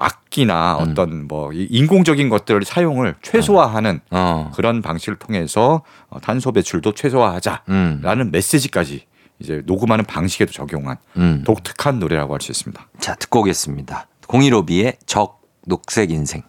악기나 0.00 0.76
어떤 0.76 1.28
뭐이 1.28 1.68
인공적인 1.70 2.28
것들을 2.30 2.64
사용을 2.64 3.14
최소화하는 3.22 4.00
어. 4.10 4.50
그런 4.54 4.82
방식을 4.82 5.18
통해서 5.18 5.82
어, 6.08 6.18
탄소 6.20 6.50
배출도 6.52 6.94
최소화하자라는 6.94 7.60
음. 7.68 8.30
메시지까지 8.32 9.04
이제 9.38 9.62
녹음하는 9.66 10.04
방식에도 10.04 10.52
적용한 10.52 10.96
음. 11.18 11.42
독특한 11.46 11.98
노래라고 11.98 12.34
할 12.34 12.40
수 12.40 12.50
있습니다. 12.50 12.88
자, 12.98 13.14
듣고 13.14 13.40
오겠습니다. 13.40 14.06
015B의 14.22 14.96
적 15.06 15.42
녹색 15.66 16.10
인생. 16.10 16.42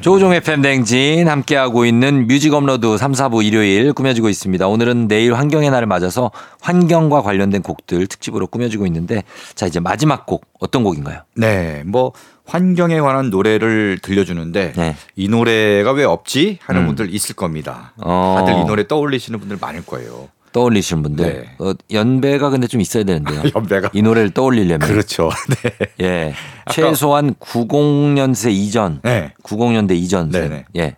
조종의 0.00 0.40
팬댕진 0.40 1.28
함께하고 1.28 1.84
있는 1.84 2.26
뮤직 2.26 2.52
업로드 2.54 2.98
3, 2.98 3.12
4부 3.12 3.44
일요일 3.44 3.92
꾸며지고 3.92 4.28
있습니다. 4.28 4.66
오늘은 4.66 5.06
내일 5.06 5.34
환경의 5.34 5.70
날을 5.70 5.86
맞아서 5.86 6.32
환경과 6.60 7.22
관련된 7.22 7.62
곡들 7.62 8.08
특집으로 8.08 8.48
꾸며지고 8.48 8.84
있는데 8.86 9.22
자, 9.54 9.66
이제 9.66 9.78
마지막 9.78 10.26
곡 10.26 10.44
어떤 10.58 10.82
곡인가요? 10.82 11.20
네, 11.36 11.84
뭐 11.86 12.10
환경에 12.52 13.00
관한 13.00 13.30
노래를 13.30 13.98
들려주는데 14.02 14.74
네. 14.76 14.96
이 15.16 15.26
노래가 15.26 15.92
왜 15.92 16.04
없지 16.04 16.58
하는 16.60 16.82
음. 16.82 16.86
분들 16.88 17.14
있을 17.14 17.34
겁니다. 17.34 17.94
어. 17.96 18.36
다들 18.38 18.60
이 18.60 18.64
노래 18.66 18.86
떠올리시는 18.86 19.40
분들 19.40 19.56
많을 19.58 19.86
거예요. 19.86 20.28
떠올리시는 20.52 21.02
분들. 21.02 21.24
네. 21.24 21.56
어, 21.58 21.72
연배가 21.90 22.50
근데 22.50 22.66
좀 22.66 22.82
있어야 22.82 23.04
되는데요. 23.04 23.42
연배가 23.56 23.88
이 23.94 24.02
노래를 24.02 24.32
떠올리려면. 24.32 24.86
그렇죠. 24.86 25.30
네. 25.98 26.04
예. 26.04 26.34
최소한 26.70 27.34
90년세 27.36 28.52
이전. 28.52 29.00
네. 29.02 29.32
90년대 29.42 29.92
이전. 29.92 30.28
네네. 30.28 30.66
예. 30.76 30.96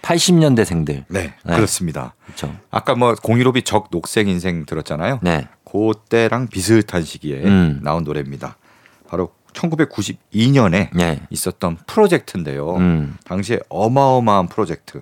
80년대생들. 0.00 1.04
네, 1.08 1.34
네. 1.44 1.54
그렇습니다. 1.54 2.14
그렇죠. 2.24 2.54
아까 2.70 2.94
뭐 2.94 3.14
공일오비 3.14 3.62
적 3.62 3.90
녹색 3.90 4.26
인생 4.28 4.64
들었잖아요. 4.64 5.20
네. 5.22 5.48
그때랑 5.70 6.48
비슷한 6.48 7.02
시기에 7.02 7.42
음. 7.44 7.80
나온 7.82 8.04
노래입니다. 8.04 8.56
바로 9.06 9.32
1992년에 9.54 10.88
네. 10.92 11.20
있었던 11.30 11.78
프로젝트인데요. 11.86 12.76
음. 12.76 13.16
당시에 13.24 13.60
어마어마한 13.68 14.48
프로젝트. 14.48 15.00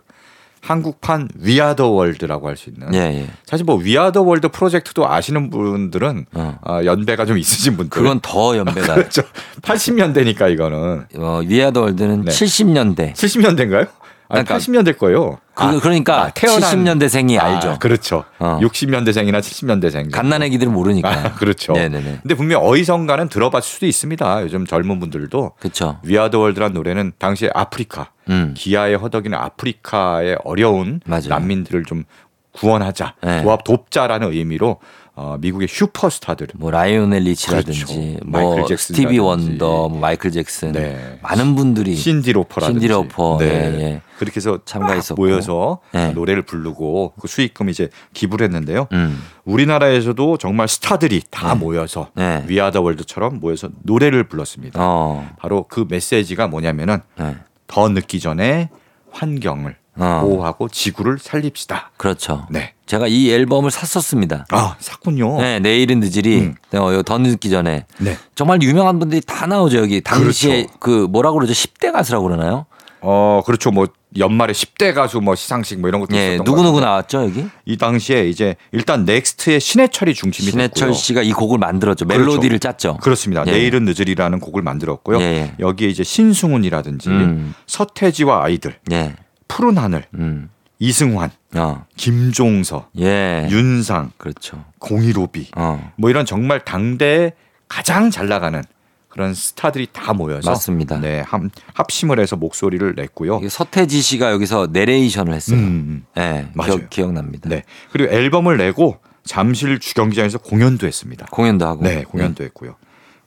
한국판 0.63 1.29
We 1.35 1.48
Are 1.48 1.68
the 1.69 1.89
World라고 1.89 2.47
할 2.47 2.57
수 2.57 2.71
있는 2.71 2.95
예, 2.95 2.99
예. 2.99 3.27
사실 3.45 3.65
뭐 3.65 3.75
We 3.75 3.87
Are 3.87 4.05
the 4.05 4.23
World 4.23 4.47
프로젝트도 4.49 5.09
아시는 5.09 5.51
분들은 5.51 6.27
어. 6.35 6.59
아, 6.63 6.85
연배가 6.85 7.27
좀 7.27 7.37
있으신 7.37 7.77
분들 7.77 7.91
그건 7.91 8.21
더 8.21 8.57
연배가. 8.57 8.95
그렇죠. 8.95 9.23
80년대니까 9.63 10.53
이거는 10.53 11.07
어, 11.17 11.41
We 11.45 11.54
Are 11.54 11.67
the 11.67 11.81
World는 11.81 12.27
네. 12.27 12.31
70년대. 12.31 13.13
70년대인가요? 13.15 13.89
아니, 14.33 14.45
그러니까 14.45 14.57
80년대 14.59 14.99
거예요. 14.99 15.39
그, 15.55 15.81
그러니까 15.81 16.23
아, 16.25 16.31
태어난- 16.31 16.61
70년대생이 16.63 17.39
아, 17.39 17.45
알죠. 17.45 17.77
그렇죠. 17.79 18.25
어. 18.39 18.59
60년대생이나 18.63 19.41
70년대생. 19.41 20.11
갓난애기들은 20.11 20.73
모르니까. 20.73 21.11
아, 21.11 21.33
그렇죠. 21.35 21.75
네네네. 21.75 22.21
근데 22.23 22.35
분명 22.35 22.63
어디선가는 22.65 23.29
들어봤을 23.29 23.63
수도 23.63 23.87
있습니다. 23.87 24.43
요즘 24.43 24.67
젊은 24.67 24.99
분들도 25.01 25.53
그렇죠. 25.61 25.99
We 26.03 26.12
Are 26.12 26.25
the 26.25 26.39
World란 26.39 26.73
노래는 26.73 27.13
당시에 27.19 27.51
아프리카 27.55 28.11
음. 28.31 28.55
기아에 28.57 28.95
허덕이는 28.95 29.37
아프리카의 29.37 30.39
어려운 30.45 31.01
맞아요. 31.05 31.29
난민들을 31.29 31.85
좀 31.85 32.05
구원하자, 32.53 33.15
네. 33.23 33.43
도합 33.43 33.65
돕자라는 33.65 34.33
의미로 34.33 34.79
어, 35.15 35.37
미국의 35.39 35.69
슈퍼스타들 35.69 36.49
뭐 36.55 36.71
라이오넬 36.71 37.23
리치라든지 37.25 37.85
그렇죠. 37.85 38.25
뭐. 38.25 38.67
스티비 38.77 39.19
원더, 39.19 39.89
뭐 39.91 40.01
마이클 40.01 40.31
잭슨 40.31 40.73
네. 40.73 41.19
많은 41.23 41.55
분들이 41.55 41.95
신디 41.95 42.33
로퍼라든지 42.33 42.81
신디 42.81 42.93
로퍼, 42.93 43.37
네. 43.39 43.47
예, 43.47 43.81
예. 43.81 44.01
그렇게 44.19 44.37
해서. 44.37 44.59
막 44.81 45.03
모여서 45.17 45.81
네. 45.93 46.13
노래를 46.13 46.43
부르고 46.43 47.13
그 47.21 47.29
수익금 47.29 47.69
이제 47.69 47.91
기부를 48.15 48.45
했는데요. 48.47 48.89
음. 48.93 49.23
우리나라에서도 49.45 50.39
정말 50.39 50.69
스타들이 50.69 51.23
다 51.31 51.55
모여서 51.55 52.09
네. 52.15 52.45
We 52.47 52.55
Are 52.55 52.68
the 52.68 52.81
World처럼 52.81 53.39
모여서 53.41 53.69
노래를 53.83 54.25
불렀습니다. 54.25 54.79
어. 54.83 55.29
바로 55.39 55.67
그 55.69 55.87
메시지가 55.89 56.49
뭐냐면은 56.49 57.01
네. 57.19 57.37
더 57.67 57.89
늦기 57.89 58.21
전에 58.21 58.71
환경을 59.11 59.77
어. 59.97 60.21
보호하고 60.23 60.69
지구를 60.69 61.19
살립시다. 61.19 61.91
그렇죠. 61.97 62.47
네. 62.51 62.73
제가 62.87 63.07
이 63.09 63.31
앨범을 63.31 63.71
샀었습니다. 63.71 64.47
아, 64.51 64.77
샀군요. 64.79 65.39
네, 65.41 65.59
내일은 65.61 66.01
늦으리. 66.01 66.41
음. 66.41 66.55
어, 66.75 66.93
이거 66.93 67.03
더 67.03 67.19
늦기 67.19 67.51
전에. 67.51 67.87
네. 67.99 68.17
정말 68.35 68.63
유명한 68.63 68.99
분들이 68.99 69.21
다 69.21 69.47
나오죠, 69.47 69.79
여기. 69.79 70.01
당시에 70.01 70.63
그렇죠. 70.65 70.79
그 70.79 71.07
뭐라고 71.11 71.39
그러죠? 71.39 71.53
10대 71.53 71.93
가수라고 71.93 72.25
그러나요? 72.27 72.67
어, 73.01 73.43
그렇죠. 73.45 73.71
뭐 73.71 73.87
연말에 74.17 74.53
10대 74.53 74.95
가수 74.95 75.21
뭐 75.21 75.35
시상식 75.35 75.81
뭐 75.81 75.89
이런 75.89 76.01
것도 76.03 76.15
예, 76.17 76.37
누구누구. 76.45 76.81
나왔죠, 76.81 77.25
여기? 77.25 77.47
이 77.65 77.77
당시에 77.77 78.29
이제 78.29 78.57
일단 78.71 79.05
넥스트의 79.05 79.59
신해철이 79.59 80.15
중심이 80.15 80.51
신해철 80.51 80.89
됐고요. 80.89 80.93
씨가 80.93 81.23
이 81.23 81.33
곡을 81.33 81.59
만들었죠. 81.59 82.07
그렇죠. 82.07 82.25
멜로디를 82.31 82.59
짰죠. 82.61 82.99
그렇습니다. 82.99 83.43
예. 83.47 83.51
내일은 83.53 83.85
늦으리라는 83.87 84.39
곡을 84.39 84.63
만들었고요. 84.63 85.19
예, 85.21 85.25
예. 85.25 85.55
여기에 85.59 85.89
이제 85.89 86.05
신승훈이라든지 86.05 87.09
음. 87.09 87.55
서태지와 87.67 88.45
아이들, 88.45 88.77
예. 88.93 89.17
푸른 89.53 89.77
하늘, 89.79 90.05
음. 90.15 90.49
이승환, 90.79 91.31
어. 91.57 91.85
김종서, 91.97 92.89
예. 92.99 93.47
윤상, 93.51 94.13
그렇죠. 94.17 94.65
공이로비 94.79 95.51
어. 95.57 95.93
뭐 95.97 96.11
이런 96.11 96.25
정말 96.25 96.65
당대에 96.65 97.33
가장 97.69 98.11
잘 98.11 98.29
나가는 98.29 98.63
그런 99.09 99.35
스타들이 99.35 99.89
다 99.93 100.15
모여서 100.15 100.51
맞습니다. 100.51 100.99
네, 100.99 101.21
함- 101.21 101.51
합심을 101.75 102.19
해서 102.19 102.35
목소리를 102.37 102.95
냈고요. 102.97 103.47
서태지 103.47 104.01
씨가 104.01 104.31
여기서 104.33 104.69
내레이션을 104.73 105.35
했어요. 105.35 105.59
음, 105.59 106.05
예. 106.17 106.49
맞아요. 106.55 106.77
기억, 106.79 106.91
기억 106.91 107.13
납니다. 107.13 107.49
네. 107.51 107.63
그리고 107.93 108.11
앨범을 108.13 108.57
내고 108.57 108.97
잠실 109.25 109.79
주경기장에서 109.79 110.39
공연도 110.39 110.87
했습니다. 110.87 111.27
공연도 111.31 111.67
하고. 111.67 111.83
네, 111.85 112.03
공연도 112.05 112.43
했고요. 112.45 112.75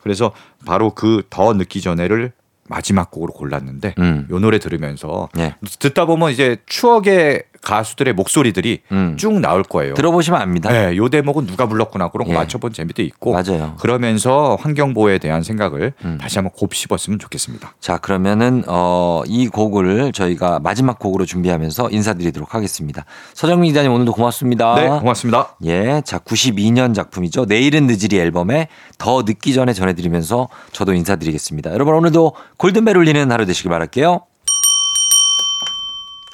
그래서 0.02 0.32
바로 0.66 0.90
그 0.96 1.22
더 1.30 1.54
늦기 1.54 1.82
전에를 1.82 2.32
마지막 2.68 3.12
곡으로 3.12 3.34
골랐는데 3.34 3.96
음. 4.00 4.28
요 4.32 4.40
노래 4.40 4.60
들으면서 4.60 5.30
예. 5.38 5.56
듣다 5.80 6.06
보면 6.06 6.32
이제 6.32 6.58
추억의 6.66 7.44
가수들의 7.66 8.14
목소리들이 8.14 8.80
음. 8.92 9.18
쭉 9.18 9.40
나올 9.40 9.64
거예요. 9.64 9.96
들어보시면 9.96 10.40
압니다. 10.40 10.72
네, 10.72 10.96
요 10.96 11.10
대목은 11.10 11.48
누가 11.48 11.68
불렀구나 11.68 12.10
그런 12.10 12.28
거 12.28 12.34
예. 12.34 12.38
맞춰본 12.38 12.72
재미도 12.72 13.02
있고 13.02 13.34
맞아요. 13.34 13.76
그러면서 13.80 14.56
환경 14.62 14.94
보호에 14.94 15.18
대한 15.18 15.42
생각을 15.42 15.94
음. 16.06 16.18
다시 16.22 16.38
한번 16.38 16.52
곱씹었으면 16.54 17.20
좋겠습니다. 17.20 17.76
자, 17.80 17.98
그러면은 17.98 18.64
어, 18.68 19.24
이 19.26 19.48
곡을 19.48 20.14
저희가 20.14 20.60
마지막 20.60 21.00
곡으로 21.00 21.26
준비하면서 21.26 21.90
인사드리도록 21.90 22.54
하겠습니다. 22.54 23.04
서정민 23.34 23.72
기자님 23.72 23.92
오늘도 23.92 24.14
고맙습니다. 24.14 24.76
네, 24.76 24.88
고맙습니다. 24.88 25.56
예, 25.66 26.02
자 26.06 26.20
92년 26.20 26.94
작품이죠. 26.94 27.46
내일은 27.46 27.88
늦으리 27.88 28.20
앨범에 28.20 28.68
더 29.00 29.24
늦기 29.24 29.54
전에 29.54 29.74
전해드리면서 29.74 30.50
저도 30.72 30.94
인사드리겠습니다. 30.94 31.74
여러분 31.74 31.96
오늘도 31.96 32.34
골든벨 32.58 32.96
울리는 32.96 33.32
하루 33.32 33.46
되시길 33.46 33.72
바랄게요. 33.72 34.22